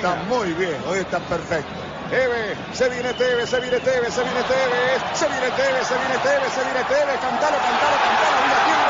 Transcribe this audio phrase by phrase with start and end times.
[0.00, 1.70] está muy bien, hoy está perfecto.
[2.10, 6.18] Eve, se viene Tevez, se viene Tevez, se viene Tevez, se viene Tevez, se viene
[6.18, 8.89] Tevez, se viene Tevez, cantalo, cantalo, cantalo, mira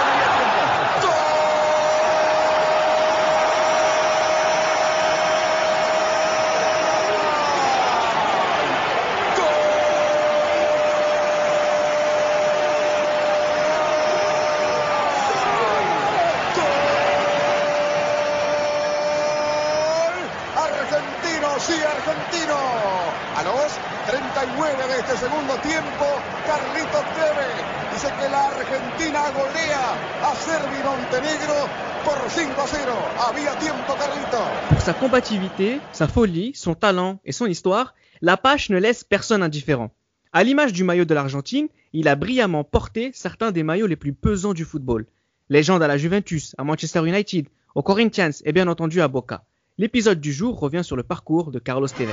[35.00, 39.90] combativité, sa folie, son talent et son histoire, l'Apache ne laisse personne indifférent.
[40.32, 44.12] À l'image du maillot de l'Argentine, il a brillamment porté certains des maillots les plus
[44.12, 45.06] pesants du football.
[45.48, 49.42] Légende à la Juventus, à Manchester United, aux Corinthians et bien entendu à Boca.
[49.78, 52.12] L'épisode du jour revient sur le parcours de Carlos Tevez.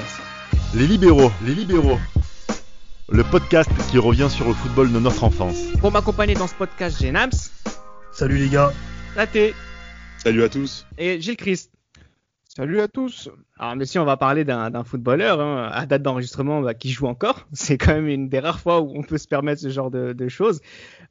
[0.73, 1.99] Les libéraux, les libéraux.
[3.09, 5.57] Le podcast qui revient sur le football de notre enfance.
[5.81, 7.31] Pour m'accompagner dans ce podcast, j'ai Nams,
[8.13, 8.71] Salut les gars.
[9.13, 9.53] Tate
[10.23, 10.85] Salut à tous.
[10.97, 11.71] et Gilles Christ.
[12.57, 13.29] Salut à tous.
[13.59, 17.45] Alors, messieurs, on va parler d'un footballeur hein, à date d'enregistrement bah, qui joue encore.
[17.53, 20.27] C'est quand même une des rares fois où on peut se permettre ce genre de,
[20.27, 20.59] choses.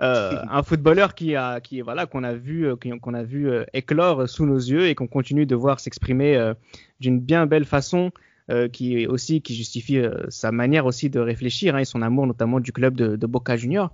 [0.00, 1.36] Euh, un footballeur qui
[1.84, 5.06] voilà, qu'on a vu, euh, qu'on a vu euh, éclore sous nos yeux et qu'on
[5.06, 6.52] continue de voir s'exprimer
[6.98, 8.10] d'une bien belle façon.
[8.72, 12.72] qui aussi qui justifie sa manière aussi de réfléchir hein, et son amour notamment du
[12.72, 13.92] club de, de Boca Junior.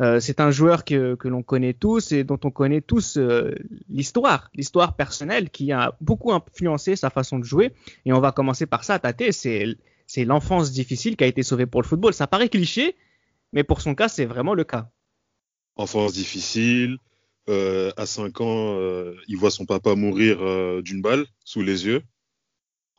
[0.00, 3.54] Euh, c'est un joueur que, l'on connaît tous et dont on connaît tous euh,
[3.90, 7.72] l'histoire, l'histoire personnelle qui a beaucoup influencé sa façon de jouer.
[8.06, 9.76] Et on va commencer par ça, Tate, c'est
[10.06, 12.12] c'est l'enfance difficile qui a été sauvée pour le football.
[12.12, 12.96] Ça paraît cliché,
[13.52, 14.90] mais pour son cas, c'est vraiment le cas.
[15.76, 16.98] Enfance difficile.
[17.48, 18.76] Euh, à 5 ans,
[19.28, 20.38] il voit son papa mourir
[20.82, 22.02] d'une balle sous les yeux.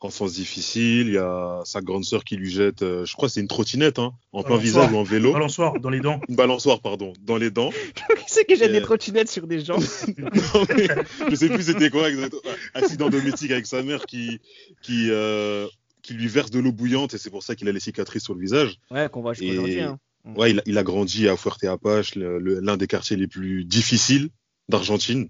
[0.04, 1.06] Enfance difficile.
[1.08, 3.48] Il y a sa grande sœur qui lui jette, euh, je crois que c'est une
[3.48, 5.32] trottinette, hein, en plein visage ou en vélo.
[5.32, 6.20] Balançoire dans les dents.
[6.28, 7.70] Une balançoire, pardon, dans les dents.
[8.18, 8.72] qui c'est qui jette Euh.
[8.74, 9.78] des trottinettes sur des gens
[10.18, 10.88] Non, mais
[11.30, 12.42] je sais plus c'était quoi exactement.
[12.74, 14.40] Accident domestique avec sa mère qui,
[14.82, 15.66] qui, euh,
[16.02, 18.34] qui lui verse de l'eau bouillante et c'est pour ça qu'il a les cicatrices sur
[18.34, 18.76] le visage.
[18.90, 19.80] Ouais, qu'on voit jusqu'à aujourd'hui.
[19.80, 19.98] Hein.
[20.36, 23.26] Ouais, il, a- il a grandi à Fuerte Apache, le- le- l'un des quartiers les
[23.28, 24.28] plus difficiles
[24.68, 25.28] d'Argentine,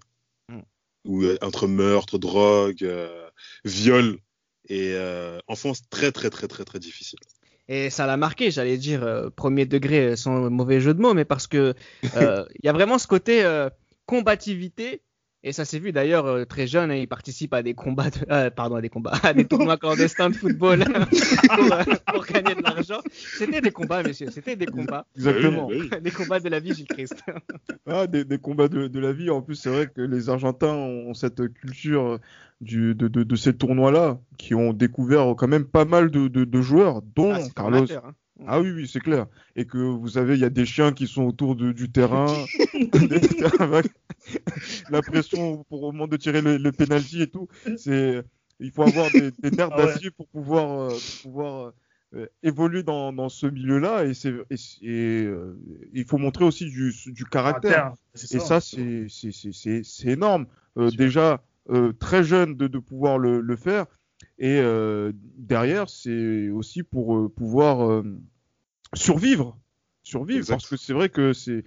[0.51, 0.59] Mm.
[1.05, 3.29] où euh, entre meurtre, drogue, euh,
[3.65, 4.19] viol
[4.69, 7.19] et euh, enfance très très très très très difficile.
[7.69, 11.15] Et ça l'a marqué, j'allais dire euh, premier degré euh, sans mauvais jeu de mots,
[11.15, 11.75] mais parce que
[12.17, 13.71] euh, il y a vraiment ce côté euh,
[14.07, 15.03] combativité.
[15.45, 18.31] Et ça s'est vu d'ailleurs euh, très jeune, hein, il participe à des combats, de-
[18.31, 20.85] euh, pardon, à des combats, à des tournois clandestins de football
[21.57, 21.83] pour, euh,
[22.15, 23.01] pour gagner de l'argent.
[23.11, 25.67] C'était des combats, messieurs, c'était des combats, Exactement.
[25.67, 26.01] Oui, oui.
[26.01, 27.17] des combats de la vie, Gilles Christ.
[27.89, 29.31] Ah, des, des combats de, de la vie.
[29.31, 32.21] En plus, c'est vrai que les Argentins ont cette culture
[32.63, 36.45] du, de, de, de ces tournois-là, qui ont découvert quand même pas mal de, de,
[36.45, 37.93] de joueurs, dont Ah, Carlos.
[37.93, 38.15] hein.
[38.47, 39.27] Ah oui, oui, c'est clair.
[39.55, 42.45] Et que vous savez, il y a des chiens qui sont autour de- du terrain.
[44.91, 47.49] La pression pour au moment de tirer le, le penalty et tout.
[47.77, 48.23] C'est,
[48.61, 49.87] il faut avoir des, des nerfs Ah ouais.
[49.87, 51.73] d'acier pour pouvoir, euh, pour pouvoir
[52.15, 54.05] euh, évoluer dans, dans ce milieu-là.
[54.07, 55.59] Et, c'est, et, c'est- et, euh,
[55.93, 57.95] il faut montrer aussi du, du caractère.
[58.15, 58.61] C'est Et ça.
[58.61, 60.47] c'est c'est- c'est- c'est- c'est énorme.
[60.79, 61.43] Euh, déjà,
[61.99, 63.87] très jeune de, de pouvoir le, le faire.
[64.39, 68.03] Et euh, derrière, c'est aussi pour euh, pouvoir euh,
[68.95, 69.59] survivre.
[70.03, 70.39] Survivre.
[70.41, 70.55] Exact.
[70.55, 71.65] Parce que c'est vrai que c'est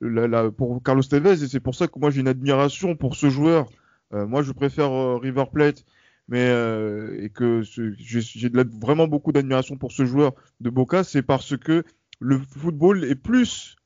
[0.00, 3.16] la- la- pour Carlos Tevez, et c'est pour ça que moi j'ai une admiration pour
[3.16, 3.68] ce joueur.
[4.14, 5.84] Euh, moi, je préfère euh, River Plate.
[6.30, 8.50] Mais euh, et que j'ai
[8.82, 11.84] vraiment beaucoup d'admiration pour ce joueur de Boca, c'est parce que
[12.20, 13.76] le football est plus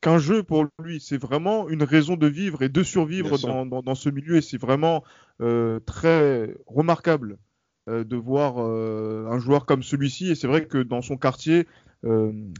[0.00, 1.00] qu'un jeu pour lui.
[1.00, 4.36] C'est vraiment une raison de vivre et de survivre dans, dans, dans ce milieu.
[4.36, 5.04] Et c'est vraiment
[5.40, 7.38] euh, très remarquable
[7.88, 10.30] euh, de voir euh, un joueur comme celui-ci.
[10.30, 11.66] Et c'est vrai que dans son quartier,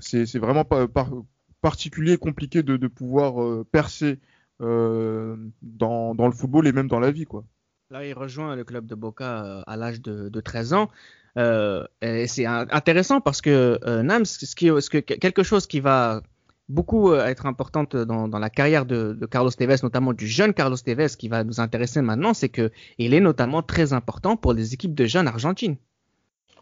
[0.01, 1.13] c'est vraiment pas, par-
[1.61, 4.19] particulier, compliqué de, de pouvoir percer
[4.61, 7.25] dans, dans le football et même dans la vie.
[7.25, 7.45] quoi.
[7.91, 10.91] Là, il rejoint le club de Boca à l'âge de, de 13 ans.
[11.39, 15.81] Euh, et c'est intéressant parce que euh, Nams, ce qui, ce que, quelque chose qui
[15.81, 16.23] va
[16.71, 21.09] beaucoup euh, être importante dans, la carrière de, Carlos Tevez, notamment du jeune Carlos Tevez,
[21.19, 24.95] qui va nous intéresser maintenant, c'est que il est notamment très important pour les équipes
[24.95, 25.77] de jeunes argentines.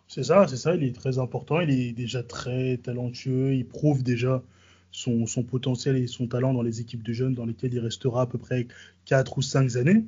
[0.08, 0.74] C'est ça, c'est ça.
[0.74, 1.60] Il est très important.
[1.60, 3.54] Il est déjà très talentueux.
[3.54, 4.42] Il prouve déjà
[4.90, 8.22] son, son potentiel et son talent dans les équipes de jeunes dans lesquelles il restera
[8.22, 8.66] à peu près
[9.04, 10.04] 4 ou 5 années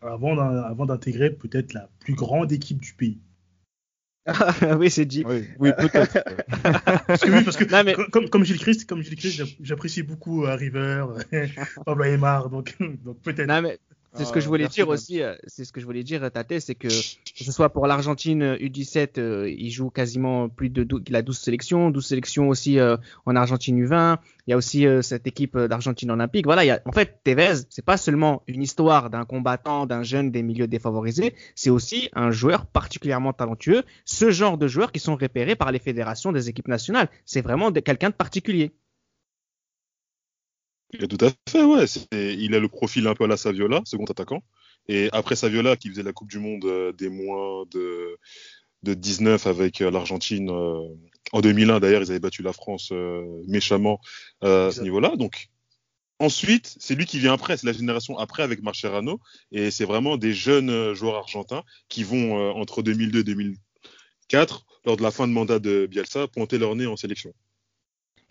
[0.00, 3.18] avant d'intégrer peut-être la plus grande équipe du pays.
[4.78, 5.24] oui, c'est dit.
[5.26, 6.18] Oui, oui peut-être.
[7.06, 9.36] Parce que, oui, parce que Non, mais- comme- comme, comme Gilles Christ, comme Gilles Christ,
[9.38, 11.06] j'app- j'apprécie beaucoup euh, River,
[11.86, 13.48] Pablo Aymar, donc, donc peut-être.
[13.48, 13.78] Non, mais
[14.14, 15.22] C'est ce que je voulais dire aussi.
[15.22, 18.42] euh, C'est ce que je voulais dire, Tate, c'est que que ce soit pour l'Argentine
[18.42, 22.48] euh, U17, euh, il joue quasiment plus de 12, il a 12 sélections, 12 sélections
[22.48, 24.18] aussi euh, en Argentine U20.
[24.46, 26.44] Il y a aussi euh, cette équipe euh, d'Argentine olympique.
[26.44, 30.02] Voilà, il y a, en fait, Tevez, c'est pas seulement une histoire d'un combattant, d'un
[30.02, 33.82] jeune des milieux défavorisés, c'est aussi un joueur particulièrement talentueux.
[34.04, 37.08] Ce genre de joueurs qui sont repérés par les fédérations des équipes nationales.
[37.24, 38.72] C'est vraiment quelqu'un de particulier.
[40.98, 41.84] Et Tout à fait, ouais.
[42.12, 44.42] Il a le profil un peu à la Saviola, second attaquant.
[44.88, 48.18] Et après Saviola, qui faisait la Coupe du Monde euh, des moins de,
[48.82, 50.80] de 19 avec euh, l'Argentine euh,
[51.32, 52.92] en 2001, d'ailleurs, ils avaient battu la France
[53.46, 54.00] méchamment
[54.42, 55.16] à ce niveau-là.
[55.16, 55.48] Donc,
[56.18, 59.18] ensuite, c'est lui qui vient après, c'est la génération après avec Marcherano.
[59.50, 65.02] Et c'est vraiment des jeunes joueurs argentins qui vont, entre 2002 et 2004, lors de
[65.02, 67.32] la fin de mandat de Bielsa, pointer leur nez en sélection.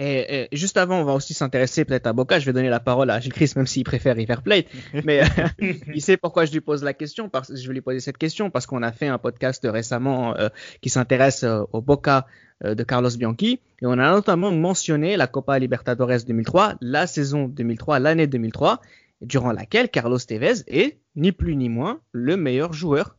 [0.03, 2.39] Et, et juste avant, on va aussi s'intéresser peut-être à Boca.
[2.39, 4.65] Je vais donner la parole à Gilles Chris, même s'il préfère River Plate.
[5.05, 7.29] Mais euh, il sait pourquoi je lui pose la question.
[7.29, 10.49] Parce, je vais lui poser cette question parce qu'on a fait un podcast récemment euh,
[10.81, 12.25] qui s'intéresse euh, au Boca
[12.65, 13.59] euh, de Carlos Bianchi.
[13.83, 18.81] Et on a notamment mentionné la Copa Libertadores 2003, la saison 2003, l'année 2003,
[19.21, 23.17] durant laquelle Carlos Tevez est ni plus ni moins le meilleur joueur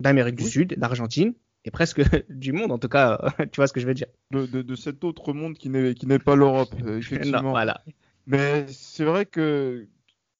[0.00, 0.44] d'Amérique du.
[0.44, 2.72] Sud, d'Argentine et presque du monde.
[2.72, 3.20] En tout cas,
[3.52, 4.06] tu vois ce que je veux dire.
[4.30, 7.42] De, de, de cet autre monde qui n'est qui n'est pas l'Europe, euh, effectivement.
[7.42, 7.82] Non, voilà.
[8.26, 9.86] Mais c'est vrai que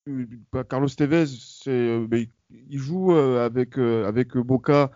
[0.08, 2.06] euh, bah, Carlos Tevez, c'est, euh,
[2.50, 4.90] il joue euh, avec euh, avec Boca,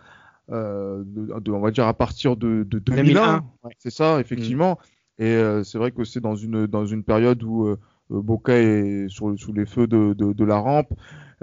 [0.51, 3.03] euh, de, on va dire à partir de, de 2001.
[3.03, 3.73] 2001, ouais.
[3.77, 4.79] C'est ça, effectivement.
[5.19, 7.77] Et euh, c'est vrai que c'est dans une dans une période où euh,
[8.09, 10.93] Boca est sur, sous les feux de, la rampe.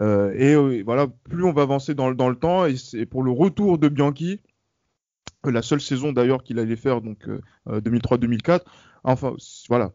[0.01, 3.23] Euh, et euh, voilà, plus on va avancer dans, le- dans le temps, et pour
[3.23, 4.46] le retour de Bianchi, euh,
[5.51, 8.61] la seule saison d'ailleurs qu'il allait faire, donc euh, euh, 2003-2004.
[9.05, 9.35] Enfin,
[9.69, 9.93] voilà,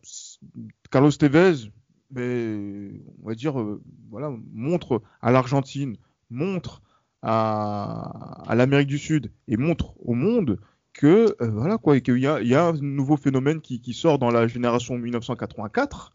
[0.89, 1.69] Carlos Tevez,
[2.11, 2.91] mais,
[3.23, 5.95] on va dire, euh, voilà, montre à l'Argentine,
[6.29, 6.81] montre
[7.21, 10.59] à, à l'Amérique du Sud et montre au monde
[10.93, 14.19] que euh, voilà quoi, et qu'il y y a un nouveau phénomène qui, qui sort
[14.19, 16.13] dans la génération 1984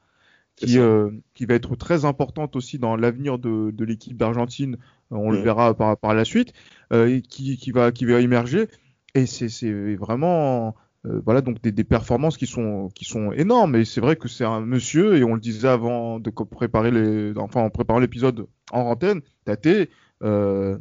[0.56, 4.77] C'est qui, euh, qui va être très importante aussi dans l'avenir de, de l'équipe d'Argentine.
[5.12, 5.43] Euh, On le Ouais.
[5.43, 6.53] verra par, par la suite,
[6.93, 8.69] euh, et qui, qui va qui va émerger.
[9.16, 10.74] Et c'est vraiment
[11.06, 13.74] euh, voilà donc des, des performances qui sont qui sont énormes.
[13.76, 17.32] Et c'est vrai que c'est un monsieur et on le disait avant de préparer les
[17.38, 19.88] enfin en préparant l'épisode en antenne, Tate.
[20.22, 20.78] Euh,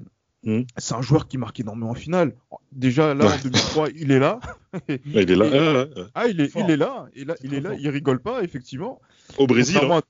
[0.47, 0.67] Mhm.
[0.77, 2.35] C'est un joueur qui marque énormément en finale.
[2.71, 3.37] Déjà là en Ouais.
[3.45, 4.39] 2003, il est là.
[5.03, 5.45] Il est là.
[5.47, 6.01] Et-.
[6.13, 6.61] Ah, il est, Fort.
[6.63, 7.07] il est là.
[7.15, 7.21] Il,
[7.55, 7.69] est là.
[7.71, 7.79] fort.
[7.79, 9.01] Il rigole pas, effectivement.
[9.39, 10.01] Au Brésil, Contrairement hein.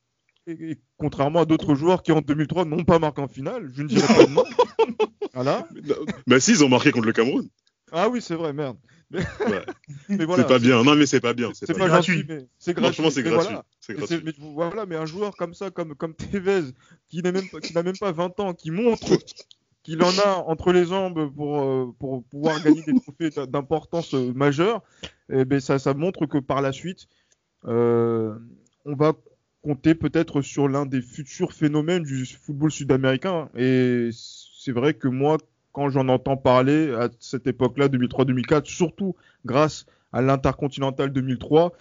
[0.47, 3.71] à, et- et contrairement à d'autres joueurs qui en 2003 n'ont pas marqué en finale,
[3.73, 4.43] je ne dirais pas de nom.
[5.33, 5.69] voilà.
[6.27, 7.47] Bah si, ils ont marqué contre le Cameroun.
[7.97, 8.77] Ah oui, c'est vrai, merde.
[9.11, 9.21] Ouais.
[10.09, 10.43] Mais voilà.
[10.43, 10.83] c'est pas bien.
[10.83, 11.51] Non, mais c'est pas bien.
[11.53, 12.25] C'est pas, mais c'est gratuit.
[12.75, 13.53] Franchement, c'est gratuit.
[13.53, 13.65] voilà.
[13.89, 14.21] Gratuit.
[14.25, 16.71] mais voilà, mais un joueur comme ça, comme, comme Tevez,
[17.07, 19.05] qui n'a même, pas- qui n'a même pas 20 ans, qui montre
[19.83, 24.33] qu'il en a entre les jambes pour, euh, pour pouvoir gagner des trophées d'importance euh,
[24.33, 24.81] majeure,
[25.31, 27.07] eh ben ça, ça montre que par la suite,
[27.67, 28.35] euh,
[28.83, 29.13] on va
[29.61, 33.49] compter peut-être sur l'un des futurs phénomènes du football sud-américain.
[33.55, 35.37] Et c'est vrai que moi,
[35.75, 39.13] quand j'en entends parler à cette époque-là, 2003-2004, surtout
[39.45, 41.73] grâce à l'Intercontinental 2003,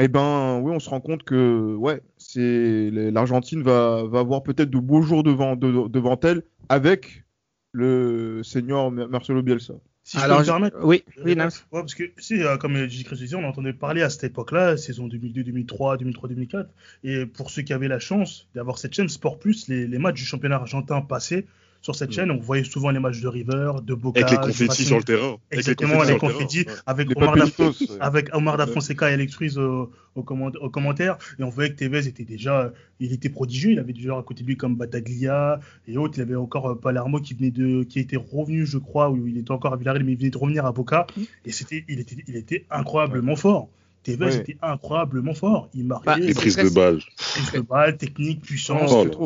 [0.00, 4.70] eh ben oui, on se rend compte que ouais, c'est l'Argentine va, va avoir peut-être
[4.70, 7.24] de beaux jours devant, de- devant elle avec
[7.72, 9.74] le senior Marcelo Bielsa.
[10.02, 11.36] Si je Alors, peux me oui, Euh, oui.
[11.36, 13.04] Ouais, parce que si, euh, comme J.
[13.04, 16.68] Chris disait, on entendait parler à cette époque-là, saison 2002, 2003, 2003, 2004.
[17.04, 20.16] Et pour ceux qui avaient la chance d'avoir cette chaîne Sport Plus, les, les matchs
[20.16, 21.46] du championnat argentin passaient
[21.82, 22.12] sur cette Mm.
[22.12, 22.30] chaîne.
[22.30, 24.20] On voyait souvent les matchs de River, de Boca.
[24.20, 25.36] Avec les confettis sur le terrain.
[25.50, 26.82] Avec Exactement, les confettis, terrain, ouais.
[26.86, 27.96] avec Les Omar, Papelitos.
[28.00, 28.66] avec Omar Da.
[28.66, 31.16] Fonseca et Alex Ruiz au, au, comment- au commentaire.
[31.38, 33.70] Et on voyait que Tevez était déjà, il était prodigieux.
[33.72, 36.18] Il avait déjà à côté de lui comme Bataglia et autres.
[36.18, 39.38] Il avait encore euh, Palermo qui venait de, qui était revenu, je crois, où il
[39.38, 41.06] était encore à Villarreal, mais il venait de revenir à Boca.
[41.44, 43.68] Et c'était, il était, il était incroyablement fort.
[44.02, 44.36] Tevez Ouais.
[44.36, 45.68] était incroyablement fort.
[45.74, 47.00] Il marquait Bah, Les prises de balles.
[47.16, 48.90] prise de balle, technique, puissance.
[48.94, 49.18] Oh c'est.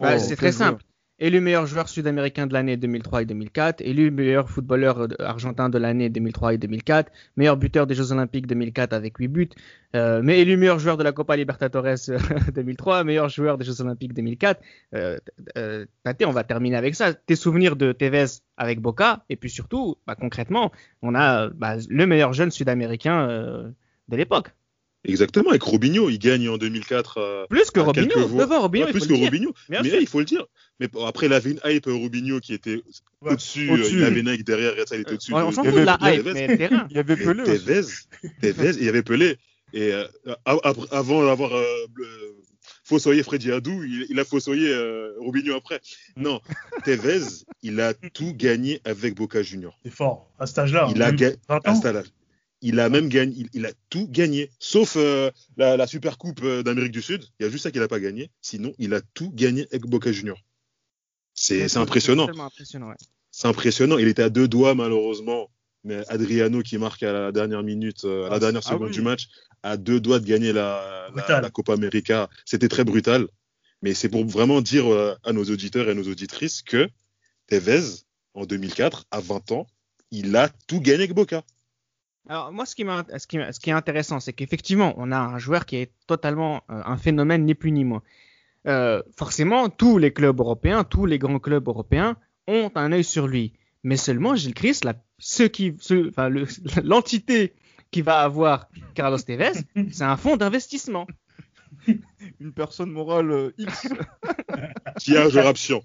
[0.00, 0.82] Bah, Oh, c'est très simple.
[1.20, 5.76] Élu meilleur joueur sud-américain de l'année 2003 et 2004, élu meilleur footballeur euh, argentin de
[5.76, 9.48] l'année 2003 et 2004, meilleur buteur des Jeux Olympiques 2004 avec 8 buts,
[9.96, 12.18] euh, mais élu meilleur joueur de la Copa Libertadores euh,
[12.54, 14.60] 2003, meilleur joueur des Jeux Olympiques 2004.
[14.94, 15.18] Euh,
[15.56, 17.12] euh, Tate, on va terminer avec ça.
[17.14, 20.70] Tes souvenirs de Tevez avec Boca, et puis surtout, bah, concrètement,
[21.02, 23.68] on a bah, le meilleur jeune sud-américain euh,
[24.06, 24.52] de l'époque.
[25.04, 27.18] Exactement, avec Robinho, il gagne en 2004.
[27.18, 29.24] euh, Plus que Robinho, Robinho, ouais, il plus faut que le dire.
[29.26, 29.54] Robinho.
[29.68, 30.00] Bien mais sûr.
[30.00, 30.44] il faut le dire.
[30.80, 32.82] Mais après, il avait une hype euh, Robinho qui était
[33.22, 33.32] Ouais.
[33.32, 33.70] au-dessus.
[33.70, 35.32] Euh, il avait Nike derrière, ça, il était au-dessus.
[35.34, 36.34] On de- s'en il y fout de la avait- hype, Tevez.
[36.58, 36.70] mais.
[36.90, 37.44] Il y avait Pelé.
[37.44, 37.80] Tevez,
[38.42, 39.36] Tevez, il y avait Pelé.
[39.72, 40.04] Et euh,
[40.44, 41.64] avant d'avoir euh,
[42.84, 45.80] fossoyer Freddy Adou, il, il a fossoyé euh, Robinho après.
[46.16, 46.40] Non,
[46.84, 47.20] Tevez,
[47.62, 49.78] il a tout gagné avec Boca Junior.
[49.84, 50.30] C'est fort.
[50.38, 50.88] À cet âge-là.
[50.94, 51.74] Il a même ga- 20 à ans.
[51.74, 52.06] cet âge.
[52.60, 56.40] Il a même gagné, il, il a tout gagné, sauf euh, la, la Super Coupe
[56.42, 57.24] euh, d'Amérique du Sud.
[57.38, 58.30] Il y a juste ça qu'il a pas gagné.
[58.42, 60.38] Sinon, il a tout gagné avec Boca Junior.
[61.34, 62.26] C'est c'est impressionnant.
[62.26, 62.96] tellement impressionnant, ouais.
[63.30, 63.98] C'est impressionnant.
[63.98, 65.50] Il était à deux doigts, malheureusement.
[65.84, 68.88] Mais Adriano, qui marque à la dernière minute, euh, à la Ah, dernière ah seconde
[68.88, 68.94] oui.
[68.94, 69.28] du match,
[69.62, 72.28] à deux doigts de gagner la, la, Copa América.
[72.44, 73.28] C'était très brutal.
[73.82, 74.86] Mais c'est pour vraiment dire
[75.22, 76.88] à nos auditeurs et à nos auditrices que
[77.46, 78.02] Tevez,
[78.34, 79.66] en 2004, à 20 ans,
[80.10, 81.44] il a tout gagné avec Boca.
[82.28, 85.18] Alors moi, ce qui, m'a- ce qui, ce qui est intéressant, c'est qu'effectivement, on a
[85.18, 88.02] un joueur qui est totalement euh, un phénomène, ni plus ni moins.
[88.66, 92.16] Euh, forcément, tous les clubs européens, tous les grands clubs européens
[92.46, 93.54] ont un œil sur lui.
[93.82, 96.46] Mais seulement, Gilles Christ, la, ceux qui, ceux- enfin, le-
[96.84, 97.54] l'entité
[97.90, 99.52] qui va avoir Carlos Tevez,
[99.90, 101.06] c'est un fonds d'investissement.
[102.40, 103.88] Une personne morale euh, X.
[105.36, 105.82] Au raption.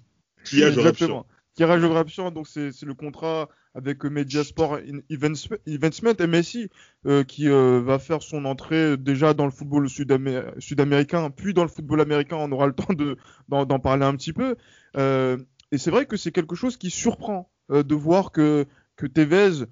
[0.80, 1.26] Exactement.
[1.54, 4.78] Tirage au raption, donc c'est c'est le contrat avec Mediasport
[5.10, 6.70] Eventsment, MSI,
[7.06, 11.62] euh, qui euh, va faire son entrée déjà dans le football sud-amé- sud-américain, puis dans
[11.62, 12.36] le football américain.
[12.38, 13.16] On aura le temps de-
[13.48, 14.56] d'en parler un petit peu.
[14.96, 15.36] Euh,
[15.72, 18.66] et c'est vrai que c'est quelque chose qui surprend de voir que,
[19.12, 19.64] Tevez,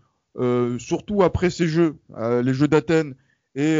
[0.78, 1.97] surtout après ces jeux,
[2.42, 3.14] les Jeux d'Athènes
[3.54, 3.78] et,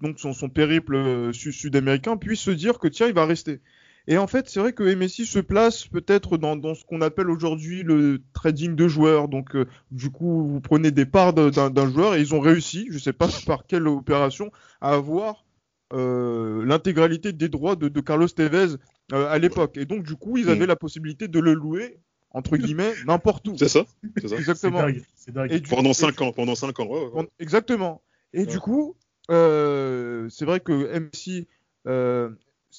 [0.00, 3.60] donc son, périple su- sud-américain, puisse se dire que tiens, il va rester.
[4.10, 7.28] Et en fait, c'est vrai que MSI se place peut-être dans, dans ce qu'on appelle
[7.30, 9.28] aujourd'hui le trading de joueurs.
[9.28, 12.88] Donc, euh, du coup, vous prenez des parts d'un d'un joueur et ils ont réussi,
[12.90, 14.50] je sais pas par quelle opération,
[14.80, 15.44] à avoir
[15.92, 18.76] euh, l'intégralité des droits de, de Carlos Tevez
[19.12, 19.76] euh, à l'époque.
[19.76, 20.68] Et donc, du coup, ils avaient Mm.
[20.68, 21.98] la possibilité de le louer,
[22.30, 23.56] entre guillemets, n'importe où.
[23.58, 23.84] C'est ça,
[24.16, 24.28] c'est ça.
[24.28, 24.78] C'est Exactement.
[24.80, 25.02] dingue.
[25.16, 25.52] C'est dingue.
[25.52, 26.86] Et du- Pendant et 5 ans, pendant 5 ans.
[26.86, 28.00] ouais, ouais, Exactement.
[28.32, 28.46] Et Ouais.
[28.46, 28.96] du coup,
[29.30, 31.46] euh, c'est vrai que MC
[31.86, 32.30] euh,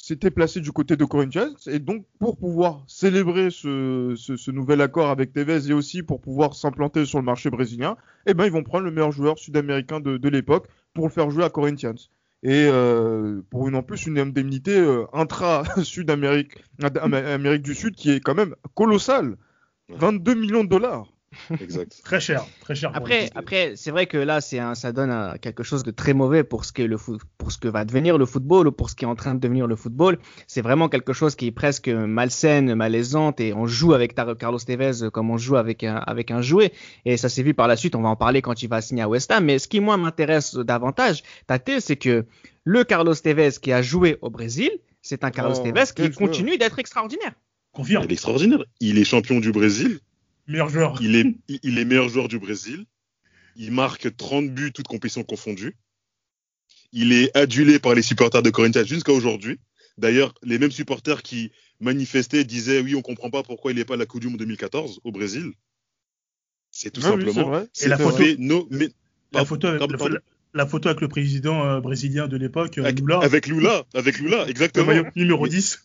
[0.10, 4.82] s'était placé du côté de Corinthians et donc pour pouvoir célébrer ce, ce- ce nouvel
[4.82, 8.52] accord avec Tevez et aussi pour pouvoir s'implanter sur le marché brésilien, eh ben ils
[8.52, 11.96] vont prendre le meilleur joueur sud-américain de, de l'époque pour le faire jouer à Corinthians.
[12.42, 16.54] Et euh, pour une en plus une indemnité euh, intra-Sud-Amérique
[17.02, 19.36] Am- Amérique du Sud qui est quand même colossale,
[19.90, 19.96] Ouais.
[19.98, 21.12] 22 millions de dollars.
[21.62, 22.00] Exact.
[22.04, 22.46] Très cher.
[22.62, 22.92] Très cher.
[22.94, 26.14] Après, après, c'est vrai que là, c'est un, ça donne un- quelque chose de très
[26.14, 28.90] mauvais pour ce que le foot, pour ce que va devenir le football ou pour
[28.90, 30.18] ce qui est en train de devenir le football.
[30.48, 35.10] C'est vraiment quelque chose qui est presque malsaine, malaisante et on joue avec Carlos Tevez
[35.12, 36.72] comme on joue avec un, avec un jouet.
[37.06, 37.96] Et ça s'est vu par la suite.
[37.96, 39.46] On va en parler quand il va signer à West Ham.
[39.46, 42.26] Mais ce qui moi m'intéresse davantage, Tate, c'est que
[42.64, 44.72] le Carlos Tevez qui a joué au Brésil,
[45.02, 47.34] c'est un Carlos Oh, Tevez qui continue d'être extraordinaire.
[47.72, 48.04] Confirme.
[48.04, 48.64] Il est extraordinaire.
[48.80, 50.00] Il est champion du Brésil.
[50.50, 50.98] Meilleur joueur.
[51.02, 52.86] Il est, il- est meilleur joueur du Brésil.
[53.56, 55.76] Il marque 30 buts, toutes compétitions confondues.
[56.92, 59.60] Il est adulé par les supporters de Corinthians jusqu'à aujourd'hui.
[59.98, 63.94] D'ailleurs, les mêmes supporters qui manifestaient disaient oui, on comprend pas pourquoi il n'est pas
[63.94, 65.52] à la Coupe du Monde 2014 au Brésil.
[66.72, 67.66] C'est tout Ah oui, c'est simplement.
[67.74, 68.90] c'est la photo- no- mais-
[69.34, 70.18] La photo, avec, pardon, la, pardon.
[70.54, 74.20] la photo avec le président euh, brésilien de l'époque, euh, avec, Lula, avec Lula, avec
[74.20, 74.86] Lula, le exactement.
[74.88, 75.80] maillot numéro 10.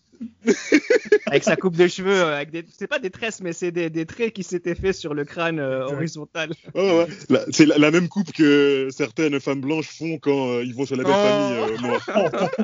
[1.27, 3.91] avec sa coupe de cheveux, euh, avec des, c'est pas des tresses, mais c'est des,
[3.91, 6.51] des traits qui s'étaient faits sur le crâne euh, horizontal.
[6.75, 7.07] Ouais, ouais, ouais.
[7.31, 10.87] La- C'est la, la même coupe que certaines femmes blanches font quand euh, ils vont
[10.87, 11.23] sur la belle Oh.
[11.23, 12.51] famille euh, noire.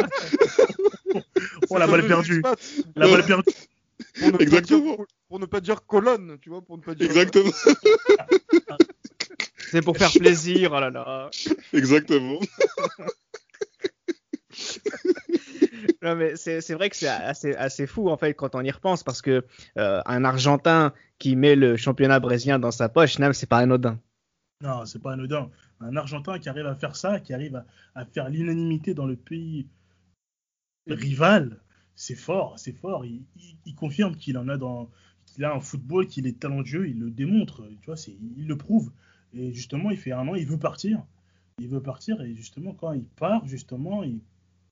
[1.71, 2.43] Oh, la balle perdue.
[2.97, 3.51] La balle perdue.
[4.19, 4.97] Pour ne pas Exactement.
[4.97, 7.07] dire- pour ne pas dire colonne, tu vois, pour ne pas dire.
[7.07, 7.51] Exactement,
[9.71, 11.31] C'est pour faire plaisir, oh là là.
[11.73, 12.41] exactement.
[16.03, 19.03] Non, mais c'est vrai que c'est assez, assez fou en fait quand on y repense
[19.03, 19.45] parce que
[19.77, 23.99] euh, un Argentin qui met le championnat brésilien dans sa poche, c'est pas anodin.
[24.63, 25.51] Non, c'est pas anodin.
[25.81, 27.63] Un Argentin qui arrive à faire ça, qui arrive
[27.95, 29.67] à, faire l'unanimité dans le pays
[30.87, 31.59] rival,
[31.95, 33.05] c'est fort, c'est fort.
[33.05, 34.91] Il, confirme qu'il en a dans,
[35.27, 37.97] qu'il a un football, qu'il est talentueux, il le démontre, tu vois,
[38.37, 38.91] il le prouve.
[39.33, 41.03] Et justement, il fait un an, il veut partir.
[41.59, 44.21] Il veut partir et justement, quand il part, justement, il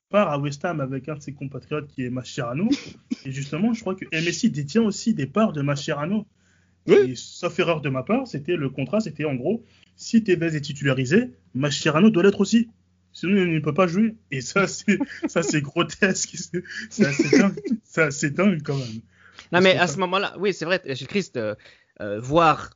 [0.09, 2.67] part à West Ham avec un de ses compatriotes qui est Mascherano.
[3.25, 6.25] et justement, je crois que MSI détient aussi des parts de Mascherano.
[6.87, 7.11] Oui.
[7.11, 9.63] Et sauf erreur de ma part, c'était le contrat, c'était en gros,
[9.95, 12.69] si Tevez est titularisé, Mascherano doit l'être aussi.
[13.11, 14.15] Sinon, il ne peut pas jouer.
[14.31, 16.35] Et ça, c'est, ça, c'est grotesque.
[16.89, 17.59] C'est, assez dingue.
[18.11, 19.01] C'est dingue, quand même.
[19.51, 21.55] Non, mais à ça- ce moment-là, oui, c'est vrai, Gilles Christ, euh,
[22.01, 22.71] euh, voir.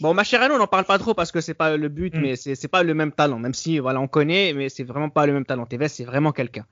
[0.00, 2.20] Bon, Mascherano, on n'en parle pas trop parce que c'est pas le but, Mm.
[2.20, 3.38] mais c'est pas le même talent.
[3.38, 5.66] Même si, voilà, on connaît, mais c'est vraiment pas le même talent.
[5.66, 6.66] Tevez, c'est vraiment quelqu'un.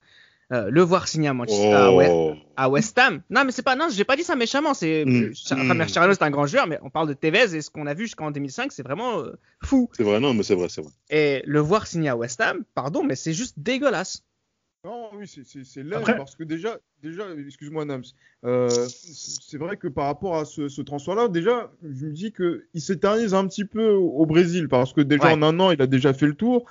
[0.52, 2.35] Euh, le voir signer à Manchester, à West- Oh.
[2.57, 3.23] à West Ham.
[3.31, 4.75] Non, mais c'est pas, non, j'ai pas dit ça méchamment.
[4.75, 5.33] C'est, Mm.
[5.52, 5.76] enfin, Mm.
[5.79, 8.05] Mascherano, c'est un grand joueur, mais on parle de Tevez et ce qu'on a vu
[8.05, 9.33] jusqu'en 2005, c'est vraiment euh,
[9.64, 9.88] fou.
[9.93, 10.91] C'est vrai, non, mais c'est vrai, c'est vrai.
[11.09, 14.25] Et le voir signer à West Ham, pardon, mais c'est juste dégueulasse.
[14.85, 18.03] Non, oui, c'est- laid Après- parce que déjà, déjà, excuse-moi Nams,
[18.45, 22.65] euh, c'est vrai que par rapport à ce, ce transfert-là, déjà, je me dis que
[22.75, 25.33] il s'éternise un petit peu au, au Brésil parce que déjà Ouais.
[25.35, 26.65] en un an, il a déjà fait le tour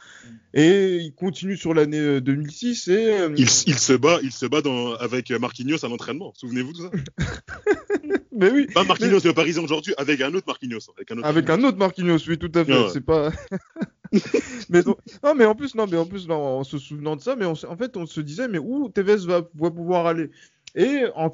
[0.53, 3.47] et il continue sur l'année euh, 2006 et euh, Il, il
[3.79, 6.33] se bat, il se bat dans, avec Marquinhos à l'entraînement.
[6.35, 6.91] Souvenez-vous de ça
[8.35, 10.79] mais oui, Pas Marquinhos le Parisien aujourd'hui, avec un autre Marquinhos.
[10.97, 12.73] Avec un autre, avec un autre Marquinhos, oui, tout à fait.
[12.73, 12.89] Ouais.
[12.91, 13.31] C'est pas.
[14.69, 17.45] mais non, mais en plus, non, mais en plus, en se souvenant de ça, mais
[17.45, 20.29] on en fait, on se disait, mais où Tevez va, pouvoir aller?
[20.75, 21.29] Et en,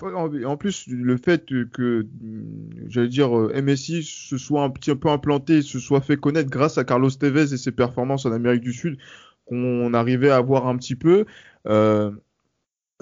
[0.57, 5.62] plus, le fait que, hum, j'allais dire, euh, MSI se soit un petit peu implanté,
[5.62, 8.98] se soit fait connaître grâce à Carlos Tevez et ses performances en Amérique du Sud,
[9.46, 11.25] qu'on arrivait à voir un petit peu.
[11.67, 12.12] Euh,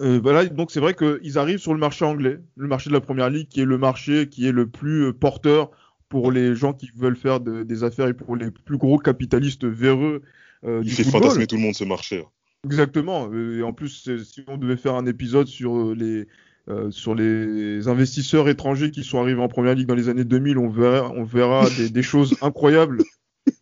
[0.01, 3.01] euh, voilà, donc c'est vrai qu'ils arrivent sur le marché anglais, le marché de la
[3.01, 5.71] première ligue, qui est le marché qui est le plus porteur
[6.15, 9.65] pour les gens qui veulent faire de- des affaires et pour les plus gros capitalistes
[9.65, 10.21] véreux
[10.63, 11.23] euh, Il du fait football.
[11.23, 12.19] fantasmer tout le monde ce marché.
[12.21, 12.29] hein.
[12.63, 13.29] Exactement.
[13.33, 16.27] Euh, Et en plus, c'est- si on devait faire un épisode sur euh, les
[16.69, 20.57] euh, sur les investisseurs étrangers qui sont arrivés en première ligue dans les années 2000,
[20.57, 23.03] on verra, on verra des, des choses incroyables.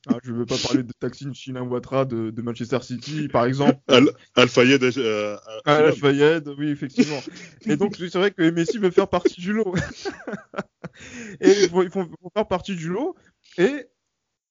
[0.07, 3.79] Hein, je ne veux pas parler de Taksin Shinawatra de, de Manchester City, par exemple.
[3.87, 7.19] Al Al-Fayed, euh, Ah, euh, la Fayed, oui, effectivement.
[7.65, 9.73] Et donc, c'est vrai que Messi veut faire partie du lot.
[11.41, 13.15] et ils vont, ils font, vont faire partie du lot.
[13.57, 13.87] Et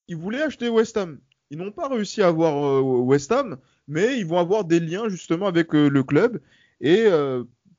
[0.07, 1.19] ils voulaient acheter West Ham.
[1.51, 5.07] Ils n'ont pas réussi à avoir euh, West Ham, mais ils vont avoir des liens
[5.07, 6.41] justement avec euh, le club.
[6.81, 7.05] Et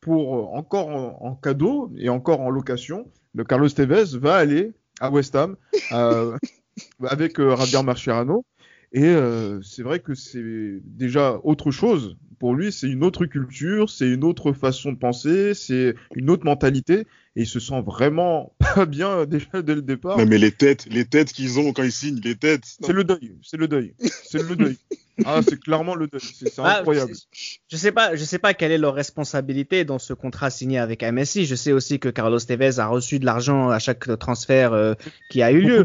[0.00, 5.10] pour encore en, en cadeau et encore en location, le Carlos Tevez va aller à
[5.10, 5.56] West Ham
[5.92, 6.38] euh,
[7.06, 8.44] avec euh, Javier Mascherano.
[8.92, 12.16] Et euh, c'est vrai que c'est déjà autre chose.
[12.38, 16.44] Pour lui, c'est une autre culture, c'est une autre façon de penser, c'est une autre
[16.44, 17.06] mentalité.
[17.36, 20.18] Et il se sent vraiment pas bien euh, déjà dès le départ.
[20.18, 22.64] Non, mais les têtes, les têtes qu'ils ont quand ils signent, les têtes.
[22.64, 24.78] C'est le deuil, c'est le deuil, c'est le deuil.
[25.24, 27.14] Ah, c'est clairement le c'est c'est Ah, incroyable.
[27.14, 30.78] c'est- Je sais pas, je sais pas quelle est leur responsabilité dans ce contrat signé
[30.78, 31.46] avec MSI.
[31.46, 34.94] Je sais aussi que Carlos Tevez a reçu de l'argent à chaque transfert euh,
[35.28, 35.84] qui a eu lieu.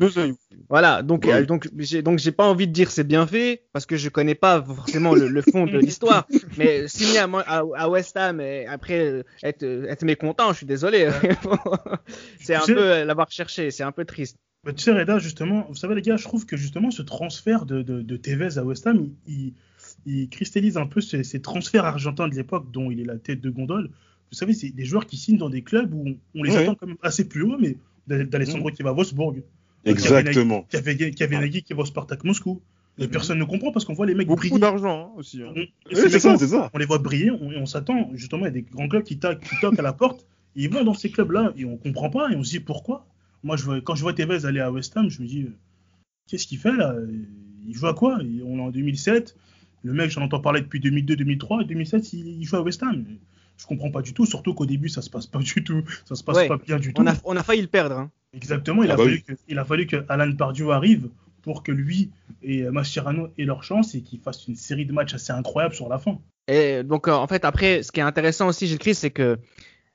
[0.69, 1.33] Voilà, donc Ouais.
[1.33, 4.09] euh, donc j'ai donc j'ai pas envie de dire c'est bien fait parce que je
[4.09, 6.27] connais pas forcément le, le fond de l'histoire.
[6.57, 10.65] Mais signer à, Mo- à, à West Ham et après être être mécontent, je suis
[10.65, 11.09] désolé.
[12.41, 14.37] c'est un peu l'avoir cherché, c'est un peu triste.
[14.65, 17.65] Bah, tu sais, Reda, justement, vous savez, les gars, je trouve que justement, ce transfert
[17.65, 19.53] de, de, de Tevez à West Ham, il, il-
[20.05, 23.39] il cristallise un peu ces, ces transferts argentins de l'époque dont il est la tête
[23.41, 23.89] de gondole.
[24.31, 26.57] Vous savez, c'est des joueurs qui signent dans des clubs où on, on les Ouais.
[26.63, 29.41] attend quand même assez plus haut, mais d'Al- d'Alessandro qui va à Wolfsburg,
[29.85, 30.63] Exactement.
[30.69, 32.61] Kavenaghi Kavenaghi qui va au Spartak Moscou.
[32.97, 33.09] Et Mhm.
[33.11, 34.59] personne ne comprend parce qu'on voit les mecs Beaucoup briller.
[34.59, 35.41] d'argent hein, aussi.
[35.41, 35.53] hein.
[35.55, 36.69] On- Oui, ça, mecs-là, c'est ça.
[36.73, 39.39] on les voit briller, on, et on s'attend justement à des grands clubs qui, toquent-
[39.39, 40.25] qui toquent à la porte,
[40.57, 43.07] et ils vont dans ces clubs-là et on comprend pas et on se dit pourquoi?
[43.43, 45.53] Moi, je vois, quand je vois Tevez aller à West Ham, je me dis euh,
[46.27, 46.95] qu'est-ce qu'il fait là?
[47.67, 48.19] Il joue à quoi?
[48.45, 49.35] On est en 2007,
[49.83, 53.05] le mec, j'en entends parler depuis 2002, 2003, et 2007, il, joue à West Ham.
[53.57, 56.15] Je comprends pas du tout, surtout qu'au début, ça se passe pas du tout, ça
[56.15, 56.47] se passe Ouais.
[56.47, 57.01] pas bien du tout.
[57.01, 57.97] On a on a failli le perdre.
[57.97, 58.11] Hein.
[58.33, 59.35] Exactement, il, Ah a bah fallu oui.
[59.35, 61.09] que, il a fallu que Alan Pardew arrive
[61.41, 62.11] pour que lui
[62.43, 65.73] et euh, Mascherano aient leur chance et qu'ils fassent une série de matchs assez incroyable
[65.73, 66.19] sur la fin.
[66.47, 69.37] Et donc, euh, en fait, après, ce qui est intéressant aussi, Gilles Christ, c'est que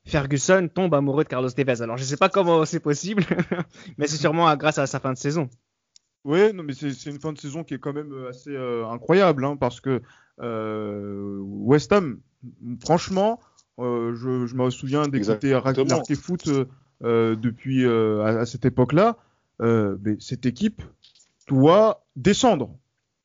[0.06, 1.82] Ferguson tombe amoureux de Carlos Tevez.
[1.82, 3.24] Alors, je sais pas comment c'est possible,
[3.98, 5.48] mais c'est sûrement grâce à sa fin de saison.
[6.24, 8.86] Ouais, non, mais c'est une fin de saison qui est quand même euh, assez euh,
[8.86, 10.00] incroyable, hein, parce que
[10.40, 12.20] euh, West Ham,
[12.82, 13.40] franchement,
[13.78, 15.52] euh, je, je me souviens d'écouter.
[15.96, 16.48] Marqué Foot
[17.02, 19.18] depuis euh, à, à cette époque-là,
[19.60, 20.82] euh, mais cette équipe
[21.48, 22.74] doit descendre.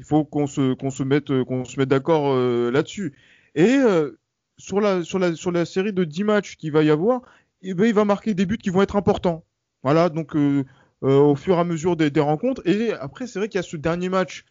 [0.02, 3.14] Il faut qu'on se qu'on se mette qu'on se mette d'accord euh, là-dessus.
[3.56, 4.19] Et euh,
[4.60, 7.22] sur la sur la sur la série de 10 matchs qu'il va y avoir,
[7.64, 9.44] eh ben, il va marquer des buts qui vont être importants.
[9.84, 10.66] Voilà, donc euh,
[11.04, 12.62] euh, au fur et à mesure des, rencontres.
[12.66, 14.46] Et après, c'est vrai qu'il y a ce dernier match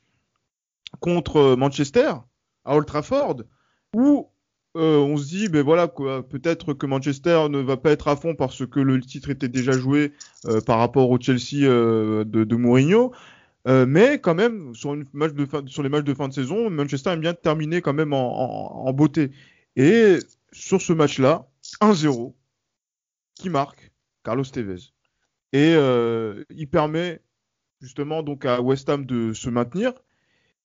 [1.01, 2.13] contre euh, Manchester
[2.65, 3.43] à Old Trafford
[3.95, 4.29] où
[4.75, 8.65] on se dit, ben voilà, peut-être que Manchester ne va pas être à fond parce
[8.65, 10.13] que le titre était déjà joué
[10.67, 13.11] par rapport au Chelsea de, Mourinho.
[13.67, 16.71] Mais quand même, sur, une match de fin, sur les matchs de fin de saison,
[16.71, 19.33] Manchester aime bien terminer quand même en beauté.
[19.79, 20.19] Et
[20.53, 21.49] sur ce match-là,
[21.81, 22.35] 1-0,
[23.37, 23.93] qui marque
[24.25, 24.93] Carlos Tevez.
[25.55, 27.23] Et euh, il permet
[27.81, 29.93] justement donc à West Ham de se maintenir.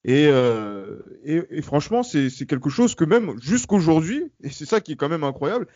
[0.04, 4.94] Et, euh, et, et franchement, c'est quelque chose que même jusqu'aujourd'hui, et c'est ça qui
[4.94, 5.68] est quand même incroyable,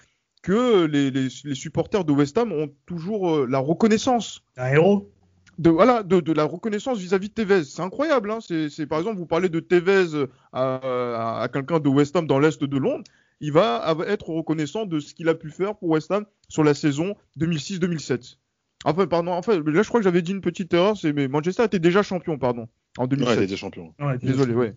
[0.42, 5.12] que les, les, les supporters de West Ham ont toujours euh, la reconnaissance Un héros.
[5.60, 7.64] de voilà de, de la reconnaissance vis-à-vis de Tevez.
[7.66, 8.32] C'est incroyable.
[8.32, 12.16] Hein c'est c'est- par exemple vous parlez de Tevez à, à, à quelqu'un de West
[12.16, 13.04] Ham dans l'est de Londres,
[13.40, 16.74] il va être reconnaissant de ce qu'il a pu faire pour West Ham sur la
[16.74, 18.38] saison 2006-2007.
[18.86, 21.64] Enfin pardon, enfin là je crois que j'avais dit une petite erreur, c'est mais Manchester
[21.64, 23.38] était déjà champion pardon en Ouais, 2007.
[23.38, 23.94] il est déjà champion.
[24.00, 24.76] Ouais, Désolé, ouais.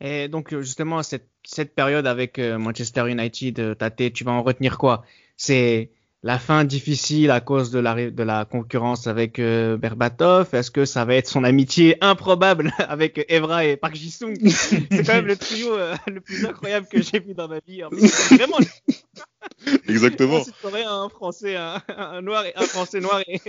[0.00, 4.32] Et donc euh, justement cette, cette période avec euh, Manchester United, euh, Tate, tu vas
[4.32, 5.04] en retenir quoi?
[5.36, 5.90] C'est
[6.22, 10.84] la fin difficile à cause de la, de la concurrence avec euh, Berbatov Est-ce que
[10.84, 14.34] ça va être son amitié improbable avec Evra et Park Ji-sung?
[14.48, 17.84] C'est quand même le trio euh, le plus incroyable que j'ai vu dans ma vie.
[17.84, 18.58] En fait, c'est vraiment
[19.88, 20.42] Exactement.
[20.62, 23.40] T'aurais un français, un, un noir et un français noir et,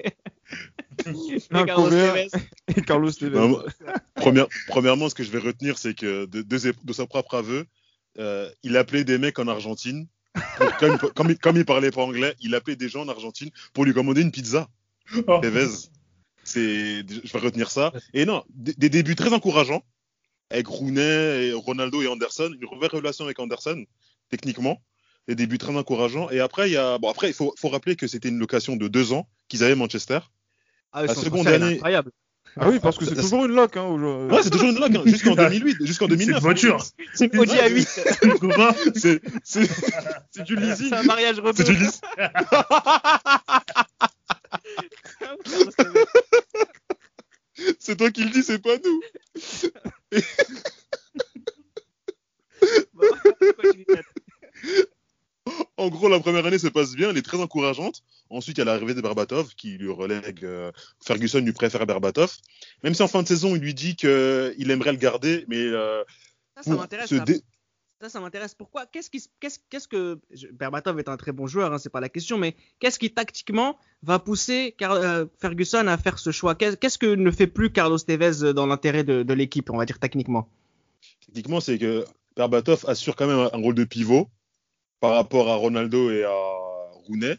[1.06, 1.89] et Un Carlos.
[1.89, 2.27] Tevez.
[2.75, 3.38] Et Carlos Tevez.
[3.38, 3.65] Non, moi,
[4.15, 7.65] première- premièrement, ce que je vais retenir, c'est que de, de son propre aveu,
[8.19, 10.08] euh, il appelait des mecs en Argentine.
[10.80, 13.50] Comme, il- comme il, comme il parlait pas anglais, il appelait des gens en Argentine
[13.73, 14.67] pour lui commander une pizza.
[15.28, 15.41] Oh.
[16.43, 17.91] C'est, je vais retenir ça.
[18.13, 19.84] Et non, des, des débuts très encourageants
[20.50, 22.54] avec Rooney, et Ronaldo et Anderson.
[22.60, 23.86] Une vraie relation avec Anderson,
[24.30, 24.82] techniquement.
[25.28, 26.30] Des débuts très encourageants.
[26.30, 28.78] Et après, il y a, bon, après, il faut, faut rappeler que c'était une location
[28.78, 30.19] de deux ans qu'ils avaient à Manchester.
[30.93, 32.12] Ah, oui, La son seconde année- incroyable.
[32.60, 33.78] Ah oui, parce que c'est toujours une lock.
[33.78, 34.36] Hein, aujourd'hui.
[34.36, 36.36] Ouais, c'est toujours une loc, hein, jusqu'en 2008, jusqu'en C'est 2009.
[36.38, 36.84] une voiture.
[37.13, 38.17] C'est une Audi A8.
[38.22, 39.70] Tu comprends C'est, c'est,
[40.32, 40.89] C'est du leasing.
[40.89, 41.54] C'est un mariage rebeu.
[41.56, 41.89] c'est du Tevez.
[47.80, 49.02] c'est toi qui le dis, c'est pas nous.
[53.62, 54.06] Continue, Tate.
[55.78, 58.04] En gros, la première année se passe bien, elle est très encourageante.
[58.30, 60.44] Ensuite, il y a l'arrivée de Berbatov qui lui relègue.
[60.44, 60.72] euh,
[61.04, 62.36] Ferguson lui préfère Berbatov.
[62.84, 66.04] Même si en fin de saison, il lui dit qu'il aimerait le garder, mais euh,
[66.58, 67.10] Ça, ça m'intéresse.
[67.10, 67.24] se ça.
[67.24, 67.42] dé-
[68.02, 68.54] Ça, ça m'intéresse.
[68.54, 68.86] Pourquoi?
[68.86, 70.20] Qu'est-ce qui, qu'est-ce, qu'est-ce que
[70.52, 73.80] Berbatov est un très bon joueur, hein, c'est pas la question, mais qu'est-ce qui tactiquement
[74.04, 76.54] va pousser Car- euh, Ferguson à faire ce choix?
[76.54, 79.86] Qu'est- Qu'est-ce que ne fait plus Carlos Tevez dans l'intérêt de, de l'équipe, on va
[79.86, 80.48] dire techniquement?
[81.26, 84.30] Techniquement, c'est que Berbatov assure quand même un, un rôle de pivot
[85.00, 86.36] par rapport à Ronaldo et à
[87.08, 87.38] Rooney.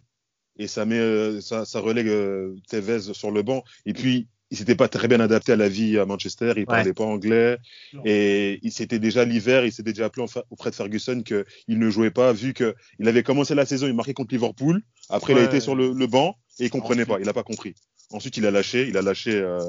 [0.58, 3.62] Et ça, met, euh, ça, ça relègue euh, Tevez sur le banc.
[3.86, 6.54] Et puis, il s'était pas très bien adapté à la vie à Manchester.
[6.56, 7.58] Il parlait pas anglais.
[8.04, 11.44] Et il s'était déjà l'hiver, il s'était déjà appelé auprès de Ferguson qu'il
[11.78, 12.74] ne jouait pas, vu qu'il
[13.08, 14.80] avait commencé la saison, il marquait contre Liverpool.
[15.10, 15.46] Après, il a Ouais.
[15.46, 17.08] été sur le, le banc et il comprenait Ensuite.
[17.14, 17.20] pas.
[17.20, 17.74] Il n'a pas compris.
[18.10, 19.60] Ensuite, il a lâché, il a lâché, euh,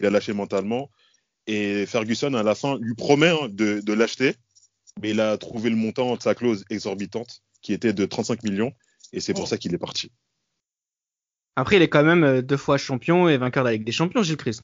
[0.00, 0.90] il a lâché mentalement.
[1.46, 4.34] Et Ferguson, à la fin, lui promet hein, de, de l'acheter,
[5.02, 8.72] mais il a trouvé le montant de sa clause exorbitante, qui était de 35 millions,
[9.16, 9.46] et c'est pour Oh.
[9.46, 10.12] ça qu'il est parti.
[11.56, 13.92] Après, il est quand même euh, deux fois champion et vainqueur de la Ligue des
[13.92, 14.62] Champions, Gilles Christ.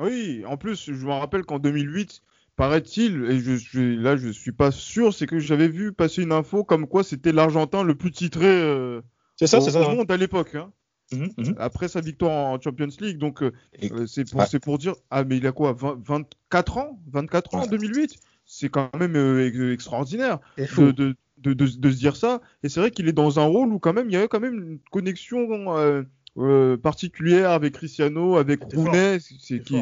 [0.00, 2.22] Oui, en plus, je me rappelle qu'en 2008,
[2.56, 6.32] paraît-il, et je, je, là je suis pas sûr, c'est que j'avais vu passer une
[6.32, 9.02] info comme quoi c'était l'Argentin le plus titré euh,
[9.36, 10.72] C'est au, au monde à l'époque, hein,
[11.12, 11.54] Mhm, mhm.
[11.58, 13.18] après sa victoire en Champions League.
[13.18, 13.52] Donc euh,
[13.82, 14.46] euh, c'est pour, Ouais.
[14.50, 16.98] c'est pour dire, ah mais il a quoi, 20 24 ans?
[17.12, 17.68] 24 ans en Ouais.
[17.68, 18.14] 2008
[18.46, 20.92] C'est quand même euh, ex- extraordinaire de, fou.
[20.92, 22.40] de, de, de, de se dire ça.
[22.62, 24.40] Et c'est vrai qu'il est dans un rôle où quand même il y avait quand
[24.40, 26.02] même une connexion euh,
[26.38, 29.76] euh, particulière avec Cristiano, avec Rooney, c'est- qui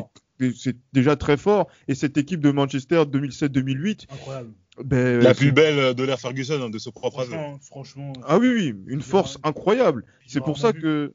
[0.92, 1.68] déjà très fort.
[1.86, 4.50] Et cette équipe de Manchester 2007-2008, Incroyable.
[4.84, 7.32] ben, La c'est- plus belle de l'ère Ferguson, hein, de ce propre aveu.
[7.32, 8.12] Franchement, franchement.
[8.26, 10.04] ah oui, oui, une force incroyable.
[10.26, 10.80] C'est pour ça vu.
[10.80, 11.12] que,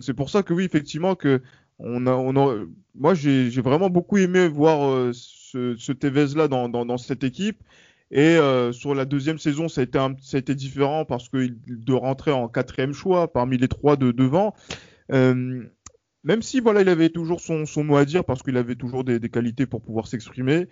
[0.00, 1.42] c'est pour ça que oui, effectivement, que
[1.78, 6.34] on a, on a, moi j'ai j'ai vraiment beaucoup aimé voir euh, ce, ce Tevez
[6.34, 7.62] là dans, dans, dans cette équipe.
[8.12, 11.28] Et euh, sur la deuxième saison, ça a été, un- ça a été différent parce
[11.28, 14.54] que de rentrer en quatrième choix parmi les trois de devant.
[15.12, 15.64] Euh,
[16.24, 19.04] même si voilà, il avait toujours son, son mot à dire parce qu'il avait toujours
[19.04, 20.68] des, des qualités pour pouvoir s'exprimer.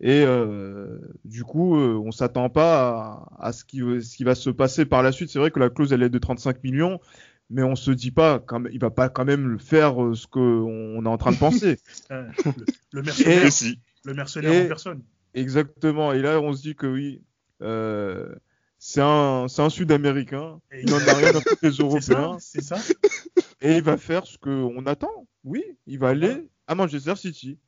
[0.00, 4.36] Et euh, du coup, euh, on s'attend pas à, à ce, qui, ce qui va
[4.36, 5.30] se passer par la suite.
[5.30, 7.00] C'est vrai que la clause elle est de 35 millions,
[7.50, 10.28] mais on se dit pas, quand même, il va pas quand même le faire ce
[10.28, 11.78] qu'on est en train de penser.
[12.10, 12.22] Le,
[12.92, 15.02] le mercenaire, Et le mercenaire Et- en personne.
[15.34, 16.12] Exactement.
[16.12, 17.22] Et là, on se dit que oui,
[17.62, 18.34] euh,
[18.78, 20.60] c'est un, c'est un Sud-Américain.
[20.72, 22.36] Et Il n'en a rien à foutre des Européens.
[22.40, 22.76] c'est ça.
[23.60, 25.26] Et il va faire ce qu'on attend.
[25.44, 27.58] Oui, il va aller à Manchester City.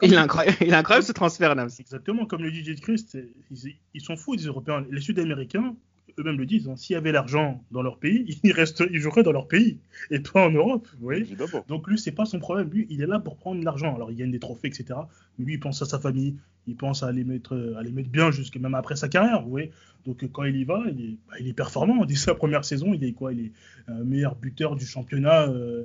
[0.00, 1.70] Il est incroyable, il est incroyable ce transfert, Nams.
[1.78, 3.18] Exactement, comme le dit Jet Christ,
[3.50, 4.86] ils, ils sont fous, les Européens.
[4.90, 5.76] Les Sud-Américains,
[6.18, 9.22] eux-mêmes le disent, hein, s'il y avait l'argent dans leur pays, ils, restent, ils joueraient
[9.22, 9.78] dans leur pays
[10.10, 10.86] et pas en Europe.
[10.98, 11.64] Vous voyez Évidemment.
[11.68, 12.68] Donc lui, c'est pas son problème.
[12.70, 13.94] Lui, il est là pour prendre l'argent.
[13.94, 14.98] Alors, il gagne des trophées, etc.
[15.38, 16.36] Mais lui, il pense à sa famille.
[16.66, 19.42] Il pense à les mettre, à les mettre bien jusqu'à même après sa carrière.
[19.42, 19.72] Vous voyez
[20.06, 22.04] Donc, quand il y va, il est, bah, il est performant.
[22.04, 23.32] Dès sa première saison, il est quoi?
[23.32, 23.52] Il est
[23.88, 25.48] euh, meilleur buteur du championnat.
[25.48, 25.84] Euh,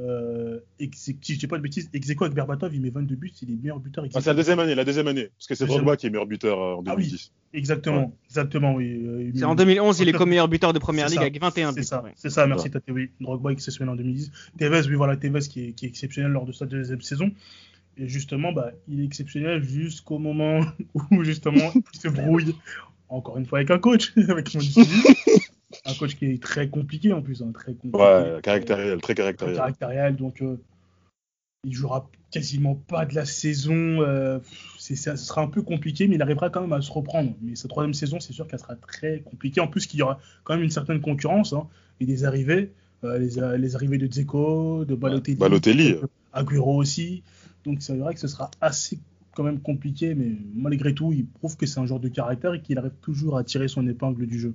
[0.00, 3.16] euh, ex- si je dis pas de bêtises, ex aequo avec Berbatov, il met 22
[3.16, 3.32] buts.
[3.42, 4.04] Il est meilleur buteur.
[4.14, 5.28] Ah, c'est la deuxième année, la deuxième année.
[5.36, 5.66] Parce que c'est.
[5.66, 7.04] Drogba qui est meilleur buteur euh, en Ah oui.
[7.04, 7.32] 2010.
[7.54, 9.02] Exactement, exactement, oui.
[9.06, 11.80] Euh, C'est en 2011, il est co-meilleur buteur de première C'est ligue avec 21 C'est
[11.80, 11.84] buts.
[11.86, 12.12] ça, ouais.
[12.14, 13.10] c'est ça, merci Tate, oui.
[13.20, 14.30] Drogba exceptionnel en 2010.
[14.58, 17.30] Tevez, oui, voilà, Tevez qui est, qui est exceptionnel lors de sa deuxième saison.
[17.96, 20.60] Et justement, bah, il est exceptionnel jusqu'au moment
[21.10, 22.54] où, justement, il se brouille,
[23.08, 25.14] encore une fois, avec un coach, avec son discipline.
[25.88, 27.98] Un coach qui est très compliqué en plus, hein, très compliqué.
[27.98, 30.16] Ouais, caractériel, très Très caractériel.
[30.16, 30.56] donc, euh,
[31.64, 34.02] Il jouera quasiment pas de la saison.
[34.02, 34.38] Euh,
[34.78, 37.34] ça sera un peu compliqué, mais il arrivera quand même à se reprendre.
[37.40, 39.60] Mais sa troisième saison, c'est sûr qu'elle sera très compliquée.
[39.60, 41.66] En plus, qu'il y aura quand même une certaine concurrence hein,
[42.00, 42.72] et des arrivées.
[43.04, 45.96] Euh, les, arrivées de Dzeko, de Balotelli, Balotelli.
[46.32, 47.22] Agüero aussi.
[47.64, 48.98] Donc c'est vrai que ce sera assez
[49.34, 52.60] quand même compliqué, mais malgré tout, il prouve que c'est un joueur de caractère et
[52.60, 54.54] qu'il arrive toujours à tirer son épingle du jeu.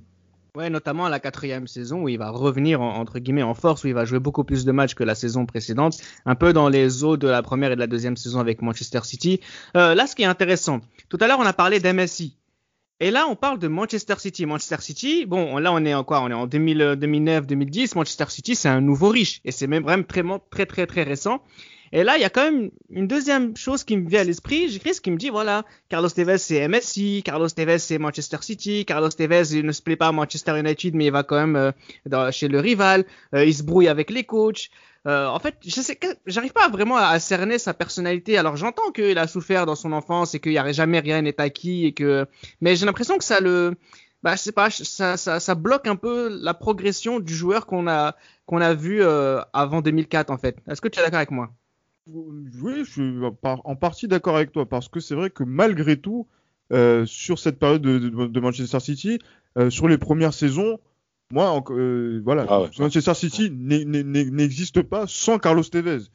[0.55, 3.87] Ouais, notamment à la quatrième saison où il va revenir entre guillemets en force, où
[3.87, 7.03] il va jouer beaucoup plus de matchs que la saison précédente, un peu dans les
[7.03, 9.39] eaux de la première et de la deuxième saison avec Manchester City.
[9.75, 12.37] Euh, là, ce qui est intéressant, tout à l'heure on a parlé d'MSI.
[12.99, 14.45] Et là, on parle de Manchester City.
[14.45, 16.21] Manchester City, bon, là, on est en quoi?
[16.21, 17.95] On est en 2009, 2010.
[17.95, 19.41] Manchester City, c'est un nouveau riche.
[19.45, 21.41] Et c'est même vraiment très, très, très, très récent.
[21.95, 24.67] Et là, il y a quand même une deuxième chose qui me vient à l'esprit.
[24.67, 28.83] J'ai ce qui me dit, voilà, Carlos Tevez, c'est MSI, Carlos Tevez, c'est Manchester City,
[28.83, 31.55] Carlos Tevez, il ne se plaît pas à Manchester United, mais il va quand même
[31.55, 34.71] euh, chez le rival, euh, il se brouille avec les coachs.
[35.05, 38.39] Euh, en fait, je sais, j'arrive pas vraiment à, cerner sa personnalité.
[38.39, 41.39] Alors j'entends qu'il a souffert dans son enfance et qu'il n'y aurait jamais rien n'est
[41.39, 42.25] acquis et que,
[42.59, 43.75] mais j'ai l'impression que ça le,
[44.23, 48.15] bah je sais pas, ça, ça bloque un peu la progression du joueur qu'on a
[48.47, 49.03] qu'on a vu
[49.53, 50.57] avant 2004 en fait.
[50.67, 51.53] Est-ce que tu es d'accord avec moi?
[52.07, 56.27] Oui, je suis en partie d'accord avec toi parce que c'est vrai que malgré tout,
[56.71, 59.19] euh, sur cette période de, Manchester City,
[59.57, 60.79] euh, sur les premières saisons,
[61.31, 66.05] moi, euh, voilà, ah Manchester City n'existe pas sans Carlos Tevez.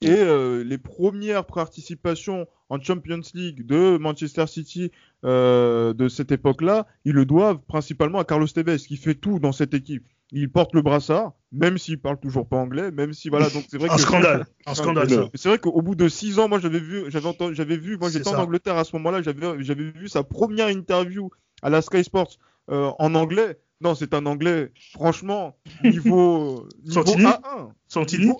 [0.00, 0.24] Et
[0.64, 4.90] les premières participations en Champions League de Manchester City
[5.22, 9.74] de cette époque-là, ils le doivent principalement à Carlos Tevez, qui fait tout dans cette
[9.74, 13.50] équipe il porte le brassard, même s'il parle toujours pas anglais, même si voilà.
[13.50, 15.08] Donc c'est vrai un scandale, un scandale.
[15.34, 18.10] C'est vrai qu'au bout de six ans, moi j'avais vu, j'avais entendu, j'avais vu, moi
[18.10, 22.02] j'étais en Angleterre à ce moment-là, j'avais, j'avais vu sa première interview à la Sky
[22.02, 22.38] Sports
[22.70, 23.58] euh, en anglais.
[23.82, 27.72] Non, c'est un anglais, franchement, niveau, niveau A1.
[27.88, 28.32] Santini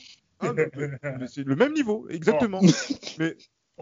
[1.26, 2.60] C'est le même niveau, exactement.
[3.18, 3.36] mais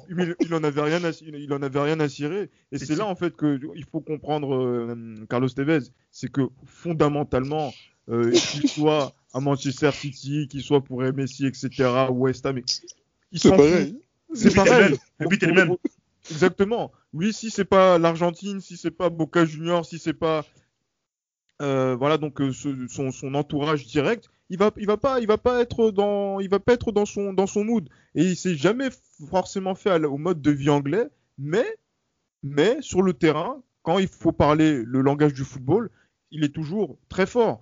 [0.08, 2.50] il, en avait rien à, il en avait rien à cirer.
[2.72, 7.72] Et c'est là en fait que il faut comprendre euh, Carlos Tevez, c'est que fondamentalement,
[8.10, 12.60] euh, qu'il soit à Manchester City, qu'il soit pour Messi, etc., West Ham,
[13.32, 14.00] c'est pareil.
[14.34, 14.96] C'est pareil.
[15.18, 15.76] Le but est le même.
[16.30, 16.92] Exactement.
[17.12, 20.44] Oui, si c'est pas l'Argentine, si c'est pas Boca Junior, si c'est pas
[21.62, 25.36] euh, voilà donc euh, son, son, entourage direct, il va il va pas il va
[25.36, 28.54] pas être dans il va pas être dans son dans son mood et il s'est
[28.54, 28.88] jamais
[29.28, 31.66] forcément fait au mode de vie anglais, mais
[32.42, 35.90] mais sur le terrain quand il faut parler le langage du football,
[36.30, 37.60] il est toujours très fort.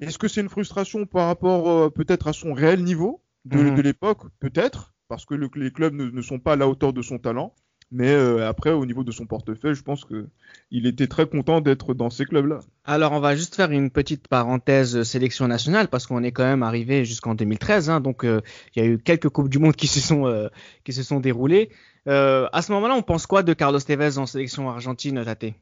[0.00, 3.80] Est-ce que c'est une frustration par rapport euh, peut-être à son réel niveau de, mhm.
[3.80, 4.22] l'époque?
[4.40, 7.54] Peut-être, parce que les clubs ne, sont pas à la hauteur de son talent.
[7.90, 11.94] Mais euh, après, au niveau de son portefeuille, je pense qu'il était très content d'être
[11.94, 12.60] dans ces clubs-là.
[12.84, 16.44] Alors, on va juste faire une petite parenthèse euh, sélection nationale parce qu'on est quand
[16.44, 17.88] même arrivé jusqu'en 2013.
[17.88, 18.42] Hein, donc, il
[18.76, 20.50] y a eu quelques coupes du monde qui se sont
[20.84, 21.70] qui se sont déroulées.
[22.04, 25.54] à ce moment-là, on pense quoi de Carlos Tevez en sélection argentine, Tate?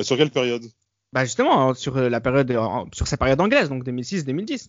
[0.00, 0.62] Sur quelle période?
[1.12, 2.50] Bah justement, hein, sur euh, la période,
[2.92, 4.68] sur sa période anglaise, donc 2006-2010.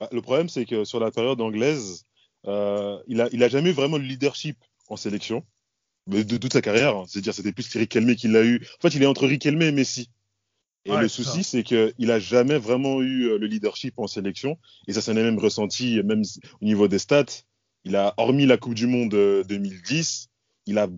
[0.00, 2.04] Bah, le problème, c'est que sur la période anglaise,
[2.46, 4.56] euh, il, a, il a jamais eu vraiment le leadership
[4.88, 5.44] en sélection
[6.08, 6.96] de, de toute sa carrière.
[6.96, 7.04] Hein.
[7.06, 8.66] C'est-à-dire, c'était plus Riquelme qui l'a eu.
[8.78, 10.10] En fait, il est entre Riquelme et Messi.
[10.86, 14.58] Et le souci, c'est qu'il a jamais vraiment eu euh, le leadership en sélection.
[14.88, 16.22] Et ça s'en est même ressenti, même
[16.60, 17.44] au niveau des stats.
[17.84, 20.28] Il a, hormis la Coupe du Monde 2010,
[20.66, 20.88] il a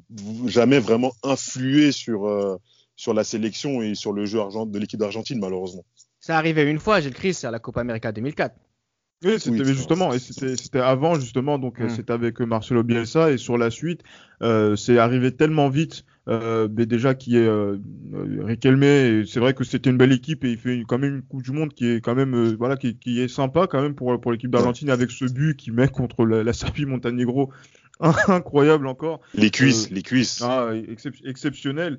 [0.46, 2.58] jamais vraiment influé sur,
[2.96, 5.84] sur la sélection et sur le jeu de l'équipe d'Argentine, malheureusement.
[6.20, 8.54] Ça arrivait une fois, Gilles Christ, à la Copa América 2004.
[9.24, 11.90] Oui, c'était justement, et c'était avant justement, donc mm.
[11.90, 14.02] c'était avec Marcelo Bielsa et sur la suite,
[14.42, 17.78] euh, c'est arrivé tellement vite, euh, mais déjà qui est euh,
[18.12, 21.42] Riquelme, c'est vrai que c'était une belle équipe et il fait quand même une Coupe
[21.42, 24.20] du Monde qui est quand même, euh, voilà, qui, qui, est sympa quand même pour
[24.20, 27.50] pour l'équipe d'Argentine avec ce but qui met contre la, la Serbie Montenegro,
[28.28, 29.20] incroyable encore.
[29.34, 30.42] Les cuisses, les cuisses.
[30.42, 30.70] Ah,
[31.24, 31.98] exceptionnel.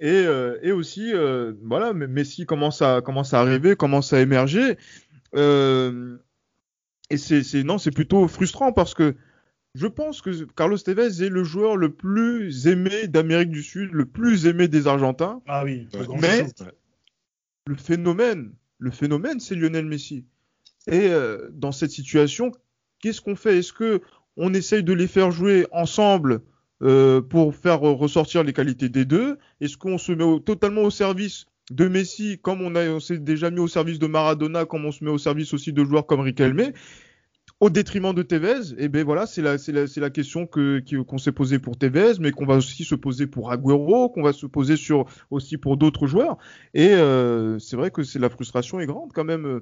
[0.00, 4.76] Et, euh, et aussi, euh, voilà, Messi commence à, commence à arriver, commence à émerger.
[5.36, 6.16] Euh,
[7.10, 9.14] et c'est, non, c'est plutôt frustrant parce que
[9.74, 14.06] je pense que Carlos Tevez est le joueur le plus aimé d'Amérique du Sud, le
[14.06, 15.40] plus aimé des Argentins.
[15.46, 15.88] Ah oui.
[16.20, 16.46] Mais
[17.66, 20.26] le phénomène, le phénomène, c'est Lionel Messi.
[20.88, 21.10] Et
[21.52, 22.52] dans cette situation,
[23.00, 23.58] qu'est-ce qu'on fait?
[23.58, 24.02] Est-ce que
[24.36, 26.42] on essaye de les faire jouer ensemble
[26.82, 29.38] euh, pour faire ressortir les qualités des deux.
[29.60, 33.68] Est-ce qu'on se met totalement au service de Messi comme on, s'est déjà mis au
[33.68, 36.72] service de Maradona, comme on se met au service aussi de joueurs comme Riquelme?
[37.60, 40.48] Au détriment de Tevez, et eh ben voilà, c'est la, c'est la, c'est la question
[40.48, 44.22] que, qu'on s'est posée pour Tevez, mais qu'on va aussi se poser pour Agüero, qu'on
[44.22, 46.38] va se poser sur, aussi pour d'autres joueurs.
[46.74, 49.60] Et euh, c'est vrai que c'est la frustration est grande quand même euh,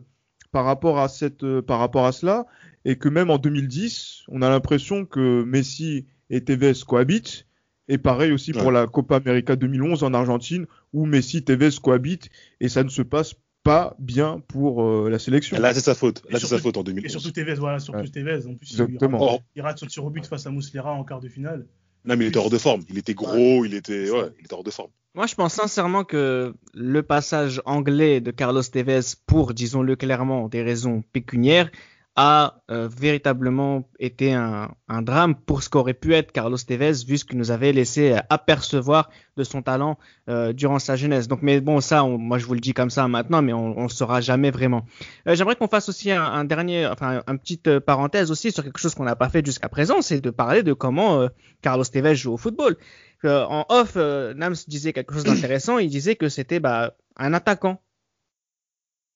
[0.53, 2.47] par rapport à cette, par rapport à cela,
[2.87, 7.47] et que même en 2010, on a l'impression que Messi et Tevez cohabitent.
[7.89, 12.29] Et pareil aussi pour la Copa América 2011 en Argentine, où Messi et Tevez cohabitent,
[12.61, 15.59] et ça ne se passe pas bien pour euh, la sélection.
[15.59, 16.23] Là, c'est sa faute.
[16.29, 17.11] Et Là, c'est sa faute en Et 2011.
[17.11, 18.09] surtout Tevez, voilà, surtout Ouais.
[18.09, 18.47] Tevez.
[18.47, 19.19] En plus, il- Exactement.
[19.19, 21.67] Il, rate, il rate son tir au but face à Mouslera en quart de finale.
[22.05, 22.83] non, mais il était hors de forme.
[22.89, 24.91] Il était gros, il était, ouais, il était hors de forme.
[25.17, 30.63] Moi, je pense sincèrement que le passage anglais de Carlos Tevez pour, disons-le clairement, des
[30.63, 31.71] raisons pécuniaires,
[32.17, 37.17] a euh, véritablement été un, un drame pour ce qu'aurait pu être Carlos Tevez, vu
[37.17, 39.97] ce qu'il nous avait laissé euh, apercevoir de son talent
[40.29, 41.29] euh, durant sa jeunesse.
[41.29, 43.79] Donc, mais bon, ça, on- moi, je vous le dis comme ça maintenant, mais on,
[43.79, 44.85] on le saura jamais vraiment.
[45.29, 48.65] Euh, J'aimerais qu'on fasse aussi un, un dernier, enfin, une petite euh, parenthèse aussi sur
[48.65, 51.29] quelque chose qu'on n'a pas fait jusqu'à présent, c'est de parler de comment euh,
[51.63, 52.77] Carlos Tevez joue au football.
[53.25, 55.79] Euh, en off, euh, Nams disait quelque chose d'intéressant.
[55.79, 57.81] Il disait que c'était bah, un attaquant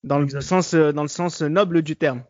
[0.05, 2.23] dans le sens dans le sens noble du terme.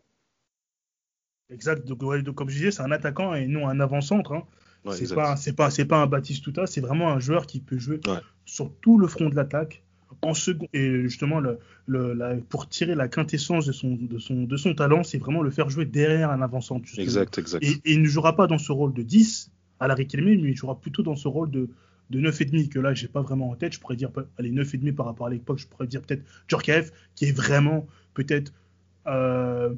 [1.51, 1.85] Exact.
[1.87, 4.33] Donc, ouais, donc, comme je disais, c'est un attaquant et non un avant-centre.
[4.33, 4.43] hein.
[4.85, 7.77] Ouais, c'est pas, c'est pas, c'est pas un Batistuta, c'est vraiment un joueur qui peut
[7.79, 8.19] jouer Ouais.
[8.45, 9.81] sur tout le front de l'attaque.
[10.21, 14.43] En second, et justement, le, le- la- pour tirer la quintessence de son, de son,
[14.43, 16.87] de son talent, c'est vraiment le faire jouer derrière un avant-centre.
[16.99, 17.63] Exact, exact.
[17.63, 20.33] Et, et il ne jouera pas dans ce rôle de 10 à la Riquelme, mais
[20.51, 21.67] il jouera plutôt dans ce rôle de,
[22.11, 23.73] de 9,5 que là, j'ai pas vraiment en tête.
[23.73, 27.25] Je pourrais dire, allez, 9,5 par rapport à l'époque, je pourrais dire peut-être Djorkaeff, qui
[27.25, 28.53] est vraiment peut-être
[29.07, 29.73] euh,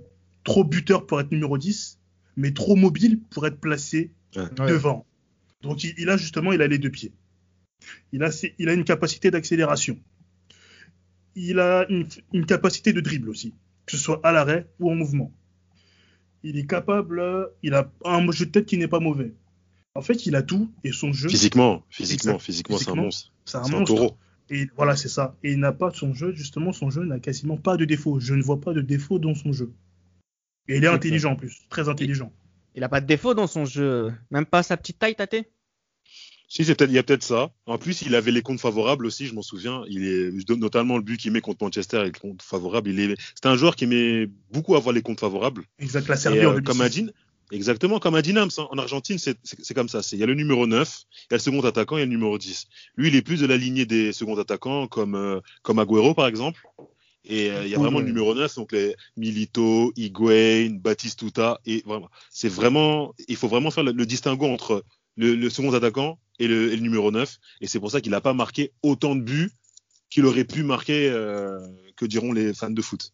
[0.48, 2.00] trop buteur pour être numéro 10,
[2.38, 4.68] mais trop mobile pour être placé Ouais.
[4.68, 5.06] devant.
[5.62, 7.12] Donc il, il a justement, il a les deux pieds.
[8.14, 10.00] Il a, ses- il a une capacité d'accélération.
[11.36, 13.54] Il a une, une capacité de dribble aussi,
[13.86, 15.32] que ce soit à l'arrêt ou en mouvement.
[16.44, 17.22] Il est capable,
[17.64, 19.34] il a un jeu de tête qui n'est pas mauvais.
[19.96, 23.34] En fait, il a tout et son jeu, Physiquement, physiquement, physiquement, c'est un monstre.
[23.46, 23.86] c'est un monstre.
[23.96, 24.18] taureau.
[24.50, 25.36] Et voilà, c'est ça.
[25.44, 28.20] Et il n'a pas son jeu, justement, son jeu n'a quasiment pas de défaut.
[28.20, 29.72] Je ne vois pas de défaut dans son jeu.
[30.68, 32.32] Et il est intelligent en plus, très intelligent.
[32.76, 35.50] Il a pas de défaut dans son jeu, même pas sa petite taille tâtée.
[36.50, 37.52] Si, c'est peut-être, il y a peut-être ça.
[37.66, 39.84] En plus, il avait les comptes favorables aussi, je m'en souviens.
[39.90, 42.90] Il est, notamment le but qu'il met contre Manchester et le compte favorable.
[42.90, 45.64] Il est, c'est un joueur qui aimait beaucoup avoir les comptes favorables.
[45.80, 47.02] Exact, la Serbie euh, en 2006.
[47.02, 47.12] comme
[47.52, 50.02] exactement, comme Nams, hein, en Argentine, c'est, c'est, c'est comme ça.
[50.02, 52.04] C'est, il y a le numéro 9, il y a le second attaquant, il y
[52.04, 52.68] a le numéro 10.
[52.96, 56.28] Lui, il est plus de la lignée des seconds attaquants, comme, euh, comme Agüero, par
[56.28, 56.62] exemple.
[57.28, 61.60] Et euh, il y a vraiment le numéro 9, donc les Milito, Higuain, Batistuta.
[61.66, 64.84] Et vraiment, c'est vraiment, il faut vraiment faire le, le distinguo entre
[65.18, 67.38] le, le second attaquant et le, et le numéro 9.
[67.62, 69.52] Et c'est pour ça qu'il n'a pas marqué autant de buts
[70.10, 71.60] qu'il aurait pu marquer, euh,
[71.98, 73.12] que diront les fans de foot.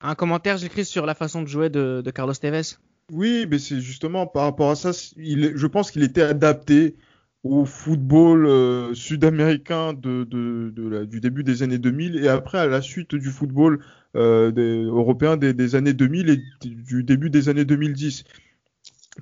[0.00, 2.76] Un commentaire, j'écris sur la façon de jouer de, de Carlos Tevez?
[3.12, 6.96] Oui, mais c'est justement par rapport à ça, il je pense qu'il était adapté
[7.44, 13.30] au football euh, sud-américain du début des années 2000 et après à la suite du
[13.30, 13.80] football
[14.16, 14.50] euh,
[14.86, 18.24] européen des, années 2000 et du début des années 2010.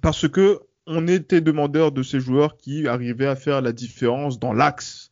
[0.03, 4.53] Parce que on était demandeur de ces joueurs qui arrivaient à faire la différence dans
[4.53, 5.11] l'axe.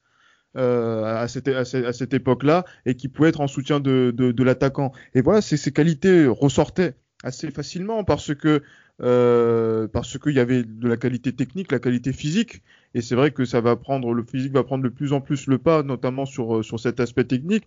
[0.57, 4.13] euh, à cette, à cette, à cette époque-là et qui pouvaient être en soutien de,
[4.17, 4.93] de, de l'attaquant.
[5.15, 8.63] Et voilà, ces, ces qualités ressortaient assez facilement parce que
[9.03, 12.63] euh, parce qu'il y avait de la qualité technique, la qualité physique,
[12.95, 15.47] et c'est vrai que ça va prendre le physique va prendre de plus en plus
[15.49, 17.65] le pas, notamment sur euh, sur cet aspect technique.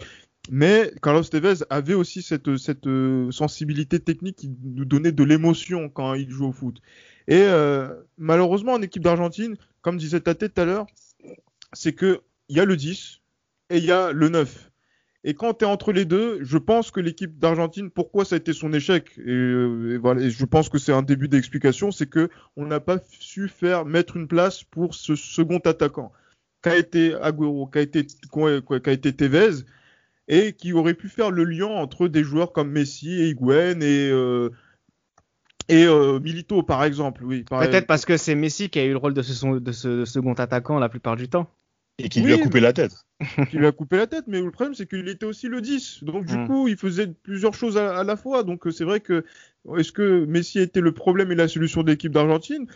[0.49, 5.89] Mais Carlos Tevez avait aussi cette cette euh, sensibilité technique qui nous donnait de l'émotion
[5.89, 6.81] quand il joue au foot.
[7.27, 7.45] Et
[8.17, 10.85] malheureusement en équipe d'Argentine, comme disait Tate tout à l'heure,
[11.73, 13.19] c'est que il y a le 10
[13.69, 14.66] et il y a le 9.
[15.29, 18.37] Et quand tu es entre les deux, je pense que l'équipe d'Argentine, pourquoi ça a
[18.37, 19.11] été son échec?
[19.17, 22.65] Et, euh, et voilà, et je pense que c'est un début d'explication, c'est que on
[22.65, 26.13] n'a pas su faire mettre une place pour ce second attaquant,
[26.61, 29.65] qu'a été Agüero, qu'a été qu'a été Tevez,
[30.29, 34.09] et qui aurait pu faire le lien entre des joueurs comme Messi et Higuain et
[34.09, 34.49] euh,
[35.67, 37.43] et euh, Milito par exemple, oui.
[37.43, 39.71] par- Peut-être parce que c'est Messi qui a eu le rôle de ce, son- de
[39.73, 41.51] ce second attaquant la plupart du temps.
[41.99, 42.93] Et qui Oui, lui a coupé la tête.
[43.47, 46.03] qui lui a coupé la tête, mais le problème c'est qu'il était aussi le 10.
[46.03, 46.47] Donc du Mm.
[46.47, 48.43] coup, il faisait plusieurs choses à, à la fois.
[48.43, 49.23] Donc euh, c'est vrai que
[49.77, 52.67] est-ce que Messi était le problème et la solution de l'équipe d'Argentine?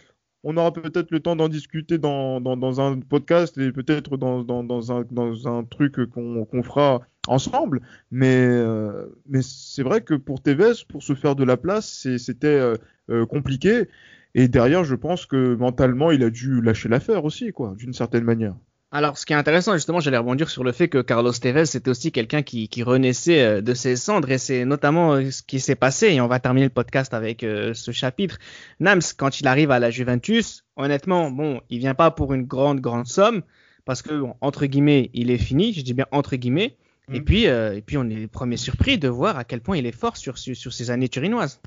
[0.44, 4.44] On aura peut-être le temps d'en discuter dans, dans, dans un podcast et peut-être dans,
[4.44, 7.82] dans, dans, un, dans un truc qu'on fera ensemble.
[8.12, 12.48] Mais, euh, mais c'est vrai que pour Tevez, pour se faire de la place, c'était
[12.48, 12.76] euh,
[13.12, 13.88] euh, compliqué.
[14.36, 18.24] Et derrière, je pense que mentalement, il a dû lâcher l'affaire aussi, quoi, d'une certaine
[18.24, 18.56] manière.
[18.94, 21.90] Alors, ce qui est intéressant, justement, j'allais rebondir sur le fait que Carlos Tevez, c'était
[21.90, 25.62] aussi quelqu'un qui, qui renaissait euh, de ses cendres, et c'est notamment euh, ce qui
[25.62, 28.38] s'est passé, et on va terminer le podcast avec euh, ce chapitre.
[28.82, 32.82] Nams, quand il arrive à la Juventus, honnêtement, bon, il vient pas pour une grande,
[32.82, 33.44] grande somme,
[33.86, 36.76] parce que, bon, entre guillemets, il est fini, je dis bien entre guillemets,
[37.14, 39.78] Et puis, euh, et puis on est les premiers surpris de voir à quel point
[39.78, 41.62] il est fort sur, sur, sur ces années turinoises.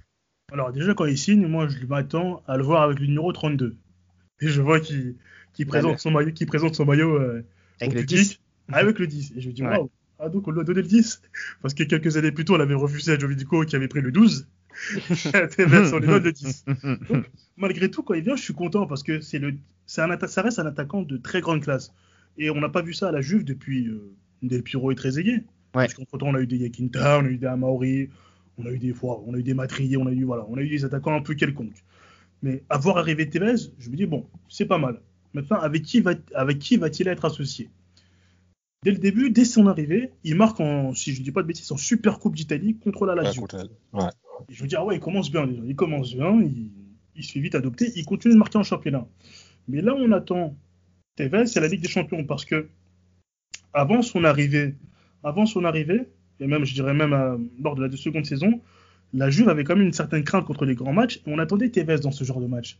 [0.52, 3.76] Alors déjà quand il signe, moi je m'attends à le voir avec le numéro 32.
[4.40, 5.16] Et je vois qu'il
[5.54, 7.44] qu'il présente, son maillot, qu'il présente son maillot euh,
[7.80, 8.40] Avec le public 10.
[8.72, 9.32] avec le 10.
[9.36, 9.76] Et je me dis, Ouais.
[9.78, 11.22] waouh, ah donc on lui a donné le 10
[11.62, 14.12] Parce que quelques années plus tôt, on avait refusé à Jovidico qui avait pris le
[14.12, 14.46] 12.
[15.56, 16.64] Tevez, on lui donne le 10.
[17.10, 19.54] Donc, malgré tout, quand il vient, je suis content parce que c'est le,
[19.86, 21.92] c'est un atta- ça reste un attaquant de très grande classe.
[22.38, 25.44] Et on n'a pas vu ça à la Juve depuis euh, Del Piro et Trezeguet.
[25.72, 28.08] Parce qu'entre temps, on a eu des Yakinta, on a eu des Amauri,
[28.58, 30.56] on a eu des fois, on a eu des Matrier, on a eu voilà, on
[30.56, 31.84] a eu des attaquants un peu quelconques.
[32.42, 35.00] Mais avoir arrivé Tevez, je me dis bon, c'est pas mal.
[35.34, 37.68] Maintenant, avec qui va, avec qui va-t-il être associé?
[38.84, 41.48] Dès le début, dès son arrivée, il marque en, si je ne dis pas de
[41.48, 43.46] bêtises, en Super Coupe d'Italie contre la Lazio.
[43.92, 44.04] Ouais.
[44.48, 45.62] Et je me dis, ah ouais, il commence bien déjà.
[45.66, 46.70] Il commence bien, il,
[47.16, 49.06] il se fait vite adopter, il continue de marquer en championnat.
[49.68, 50.56] Mais là, on attend
[51.16, 52.68] Tevez, c'est la Ligue des Champions, parce que
[53.72, 54.74] avant son arrivée,
[55.22, 56.08] avant son arrivée,
[56.40, 58.60] et même, je dirais même euh, lors de la seconde saison,
[59.12, 61.70] la Juve avait quand même une certaine crainte contre les grands matchs, et on attendait
[61.70, 62.78] Tevez dans ce genre de match.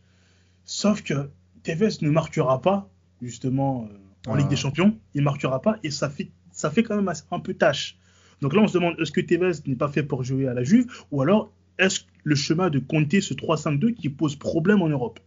[0.65, 1.29] Sauf que
[1.65, 2.89] Tevez ne marquera pas,
[3.21, 4.37] justement, euh, en Ah.
[4.37, 7.53] Ligue des Champions, il marquera pas, et ça fait, ça fait quand même un peu
[7.53, 7.97] tâche.
[8.41, 10.63] Donc là, on se demande, est-ce que Tevez n'est pas fait pour jouer à la
[10.63, 15.19] Juve, ou alors est-ce le chemin de compter ce 3-5-2 qui pose problème en Europe?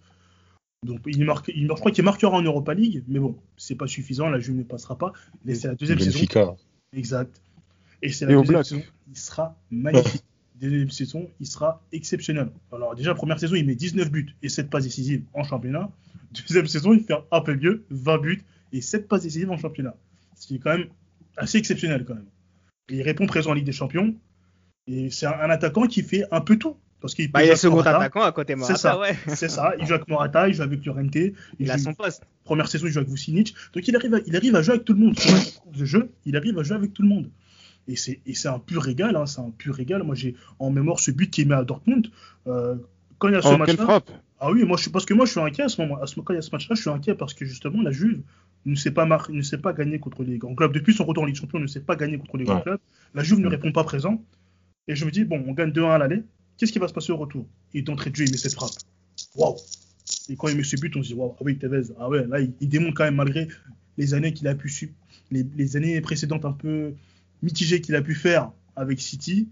[0.86, 3.89] Donc il marque, il, je crois qu'il marquera en Europa League, mais bon, c'est pas
[3.89, 5.12] suffisant, la Juve ne passera pas.
[5.45, 6.18] Mais c'est la deuxième saison.
[6.93, 7.43] Exact.
[8.01, 8.82] Et c'est la deuxième saison.
[9.09, 10.22] Il sera magnifique.
[10.61, 12.50] Deuxième saison, il sera exceptionnel.
[12.72, 15.90] Alors déjà, première saison, il met 19 buts et 7 passes décisives en championnat.
[16.32, 18.42] Deuxième saison, il fait un peu mieux, 20 buts
[18.72, 19.94] et 7 passes décisives en championnat.
[20.36, 20.88] Ce qui est quand même
[21.36, 22.26] assez exceptionnel quand même.
[22.90, 24.14] Et il répond présent en Ligue des Champions.
[24.86, 26.76] Et c'est un, un attaquant qui fait un peu tout.
[27.00, 27.96] Parce qu'il Bah, il est second Morata.
[27.98, 28.94] attaquant à côté de C'est ça.
[28.94, 29.18] Morata, ouais.
[29.36, 29.74] C'est ça.
[29.78, 31.14] Il joue avec Morata, il joue avec Llorente.
[31.14, 32.24] Il, Il a son poste.
[32.44, 33.54] Première saison, il joue avec Vucinic.
[33.72, 35.18] Donc il arrive à, il arrive à jouer avec tout le monde.
[35.18, 35.32] Sur
[35.72, 37.30] de jeu, il arrive à jouer avec tout le monde.
[37.89, 39.16] Et c'est un pur régal.
[39.16, 40.03] Hein, c'est un pur régal.
[40.03, 42.09] Moi, j'ai en mémoire ce but qu'il met à Dortmund.
[42.47, 42.76] Euh,
[43.18, 44.03] quand il y a ce Oh, match-là.
[44.41, 46.01] Ah oui, moi, je suis, parce que moi, je suis inquiet à ce moment.
[46.01, 47.91] À ce, quand il y a ce match-là, je suis inquiet parce que justement, la
[47.91, 48.20] Juve
[48.66, 50.72] ne sait pas, mar- ne sait pas gagner contre les grands clubs.
[50.72, 52.62] Depuis son retour en Ligue des Champions, ne sait pas gagner contre les grands Ouais.
[52.62, 52.78] clubs.
[53.14, 54.22] La Juve ne répond pas présent.
[54.86, 56.22] Et je me dis, bon, on gagne 2-1 à l'aller.
[56.57, 57.47] Qu'est-ce qui va se passer au retour?
[57.74, 58.70] Et d'entrée de jeu, il met cette frappe.
[59.34, 59.57] Waouh
[60.28, 62.26] Et quand il met ce but, on se dit, waouh, ah oui, Tevez, ah ouais,
[62.26, 63.49] là, il, il démontre quand même, malgré
[63.97, 64.70] les années qu'il a pu
[65.30, 66.93] les, les années précédentes un peu
[67.43, 69.49] mitigées qu'il a pu faire avec City,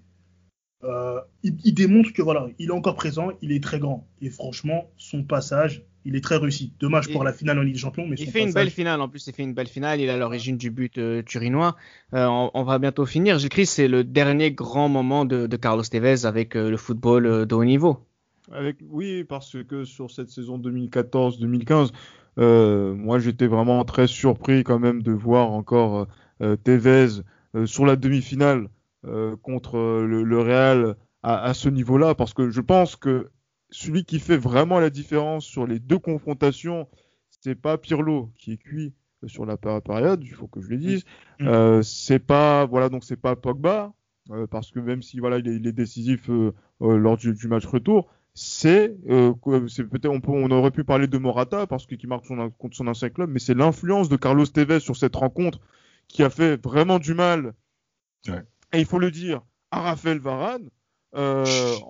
[0.84, 4.06] euh, il, il démontre que voilà, il est encore présent, il est très grand.
[4.20, 6.72] Et franchement, son passage, il est très réussi.
[6.78, 8.70] Dommage Et- pour la finale en Ligue des Champions, mais Il son fait une belle
[8.70, 11.22] finale en plus, il fait une belle finale, il est à l'origine du but euh,
[11.22, 11.74] turinois.
[12.14, 13.38] Euh, on, on va bientôt finir.
[13.38, 17.26] Gilles Christ, c'est le dernier grand moment de, de Carlos Tevez avec euh, le football
[17.26, 18.06] euh, de haut niveau.
[18.52, 21.90] Avec, oui, parce que sur cette saison 2014-2015,
[22.38, 26.06] euh, moi j'étais vraiment très surpris quand même de voir encore
[26.42, 27.22] euh, Tevez euh,
[27.64, 28.68] sur la demi-finale
[29.06, 33.30] euh, contre euh, le, le Real à, à ce niveau-là, parce que je pense que
[33.70, 36.86] celui qui fait vraiment la différence sur les deux confrontations,
[37.40, 38.92] c'est pas Pirlo qui est cuit
[39.26, 41.04] sur la péri- période, il faut que je le dise.
[41.40, 41.46] Mm.
[41.48, 43.92] Euh, c'est pas voilà donc c'est pas Pogba
[44.30, 46.52] euh, parce que même si voilà il est, il est décisif euh,
[46.82, 51.06] euh, lors du, du match retour, c'est euh, peut-être on, peut- on aurait pu parler
[51.06, 54.16] de Morata parce que qui marque son, contre son ancien club, mais c'est l'influence de
[54.16, 55.58] Carlos Tevez sur cette rencontre
[56.08, 57.54] qui a fait vraiment du mal.
[58.28, 58.42] Ouais.
[58.72, 60.68] Et il faut le dire à Raphaël Varane,
[61.14, 61.44] euh,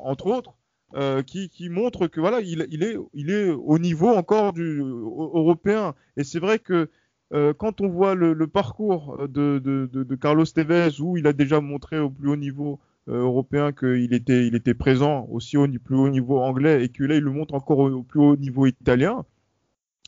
[0.04, 0.54] entre autres,
[0.94, 4.78] euh, qui, qui montre que voilà il, il est il est au niveau encore du
[4.80, 5.94] européen.
[6.16, 6.90] Et c'est vrai que
[7.32, 11.26] euh, quand on voit le, le parcours de, de, de, de Carlos Tevez où il
[11.26, 15.66] a déjà montré au plus haut niveau européen qu'il était, il était présent aussi au
[15.68, 18.36] plus haut niveau anglais et que là il le montre encore au, au plus haut
[18.36, 19.24] niveau italien.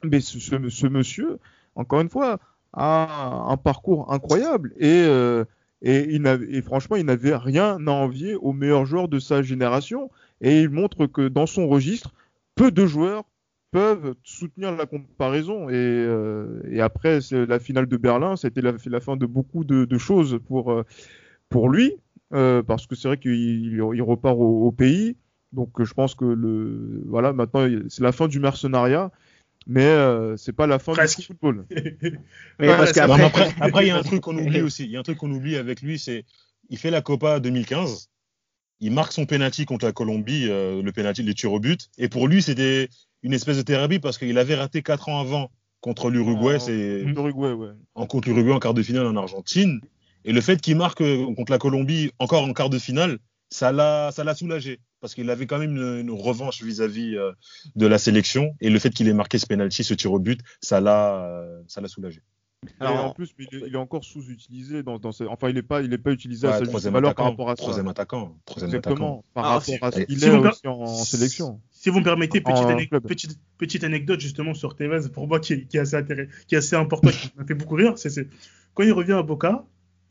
[0.05, 1.39] Mais ce, ce, ce monsieur,
[1.75, 2.39] encore une fois,
[2.73, 5.45] a un parcours incroyable et, euh,
[5.83, 10.11] et, il franchement, il n'avait rien à envier aux meilleurs joueurs de sa génération.
[10.41, 12.13] Et il montre que dans son registre,
[12.55, 13.25] peu de joueurs
[13.71, 15.69] peuvent soutenir la comparaison.
[15.69, 20.41] Et, euh, après, la finale de Berlin, c'était la, la fin de beaucoup de, choses
[20.47, 20.85] pour, euh,
[21.49, 21.95] pour lui,
[22.31, 25.17] parce que c'est vrai qu'il il, il repart au, au pays.
[25.53, 29.11] Donc je pense que le voilà maintenant c'est la fin du mercenariat,
[29.69, 31.21] mais euh, c'est pas la fin Presque.
[31.21, 31.67] du football.
[31.71, 34.85] Mais Ouais, parce après, après, il y a un truc qu'on oublie aussi.
[34.85, 36.25] Il y a un truc qu'on oublie avec lui, c'est
[36.71, 38.09] il fait la Copa 2015.
[38.81, 41.89] Il marque son penalty contre la Colombie, euh, le penalty, les tirs au but.
[41.99, 42.89] Et pour lui, c'était
[43.23, 45.51] une espèce de thérapie parce qu'il avait raté quatre ans avant
[45.81, 47.71] contre l'Uruguay, En- c'est L'Uruguay, ouais.
[47.95, 49.81] en contre l'Uruguay en quart de finale en Argentine.
[50.25, 53.19] Et le fait qu'il marque euh, contre la Colombie encore en quart de finale,
[53.51, 57.33] ça l'a, ça l'a soulagé parce qu'il avait quand même une, une revanche vis-à-vis euh,
[57.77, 58.55] de la sélection.
[58.61, 61.61] Et le fait qu'il ait marqué ce penalty, ce tir au but, ça l'a, euh,
[61.69, 62.21] ça l'a soulagé.
[62.81, 65.81] Alors, en plus, mais il, est, il est encore sous-utilisé dans, enfin, il est pas,
[65.81, 67.31] il est pas utilisé à sa juste troisième valeur par attaquant.
[67.45, 67.63] rapport à ça.
[67.63, 68.37] Troisième attaquant.
[68.45, 68.91] Troisième attaquant.
[68.91, 69.25] Exactement.
[69.33, 71.61] Par Alors, rapport si- à ce qu'il est aussi en, en sélection.
[71.71, 73.07] Si vous me permettez, petite, En ane- club.
[73.07, 76.57] petite, petite anecdote justement sur Tevez, pour moi qui est, qui est assez, intéressant, qui
[76.57, 78.29] est assez important, qui m'a fait beaucoup rire, c'est c'est-
[78.75, 79.65] quand il revient à Boca,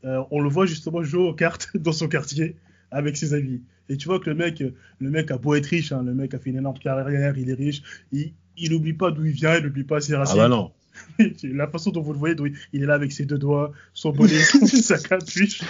[0.06, 2.56] euh, on le voit justement jouer aux cartes dans son quartier
[2.90, 3.62] avec ses amis.
[3.88, 4.62] Et tu vois que le mec,
[4.98, 7.48] le mec a beau être riche, hein, le mec a fait une énorme carrière, il
[7.50, 7.82] est riche,
[8.12, 10.36] il, il n'oublie pas d'où il vient, il n'oublie pas ses Ah racines.
[10.36, 10.72] bah non.
[11.44, 12.36] La façon dont vous le voyez,
[12.72, 15.62] il est là avec ses deux doigts, son bonnet, sa capuche.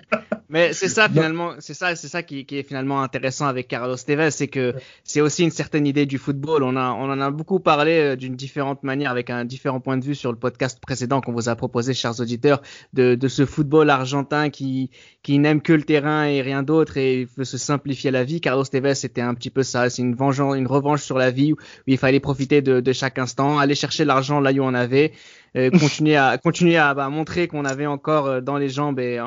[0.48, 3.96] Mais c'est ça finalement, c'est ça, c'est ça qui, qui est finalement intéressant avec Carlos
[3.96, 6.62] Tevez, c'est que c'est aussi une certaine idée du football.
[6.62, 9.96] On a, on en a beaucoup parlé euh, d'une différente manière, avec un différent point
[9.96, 13.44] de vue sur le podcast précédent qu'on vous a proposé, chers auditeurs, de, de ce
[13.44, 14.90] football argentin qui,
[15.22, 18.40] qui n'aime que le terrain et rien d'autre et veut se simplifier la vie.
[18.40, 21.52] Carlos Tevez, c'était un petit peu ça, c'est une vengeance, une revanche sur la vie
[21.54, 25.12] où il fallait profiter de, de chaque instant, aller chercher l'argent là où on avait,
[25.56, 29.20] euh, continuer à, continuer à bah, montrer qu'on avait encore euh, dans les jambes et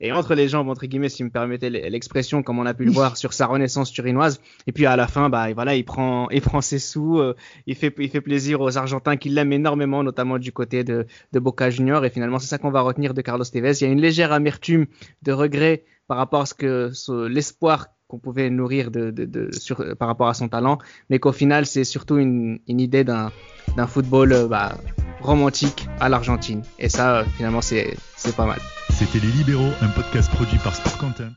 [0.00, 2.84] et entre les jambes entre guillemets si vous me permettez l'expression comme on a pu
[2.84, 4.40] le voir sur sa renaissance turinoise.
[4.66, 7.34] Et puis à la fin bah voilà il prend il prend ses sous euh,
[7.66, 11.38] il fait il fait plaisir aux Argentins qui l'aiment énormément notamment du côté de de
[11.38, 13.72] Boca Junior et finalement c'est ça qu'on va retenir de Carlos Tevez.
[13.80, 14.86] Il y a une légère amertume
[15.22, 20.08] de regret par rapport à ce que ce- l'espoir qu'on pouvait nourrir de, sur par
[20.08, 20.78] rapport à son talent
[21.10, 23.32] mais qu'au final c'est surtout une, idée d'un
[23.76, 24.78] d'un football euh, bah,
[25.20, 29.88] romantique à l'Argentine et ça euh, finalement c'est c'est pas mal C'était Les Libéraux, un
[29.88, 31.36] podcast produit par Sport Content.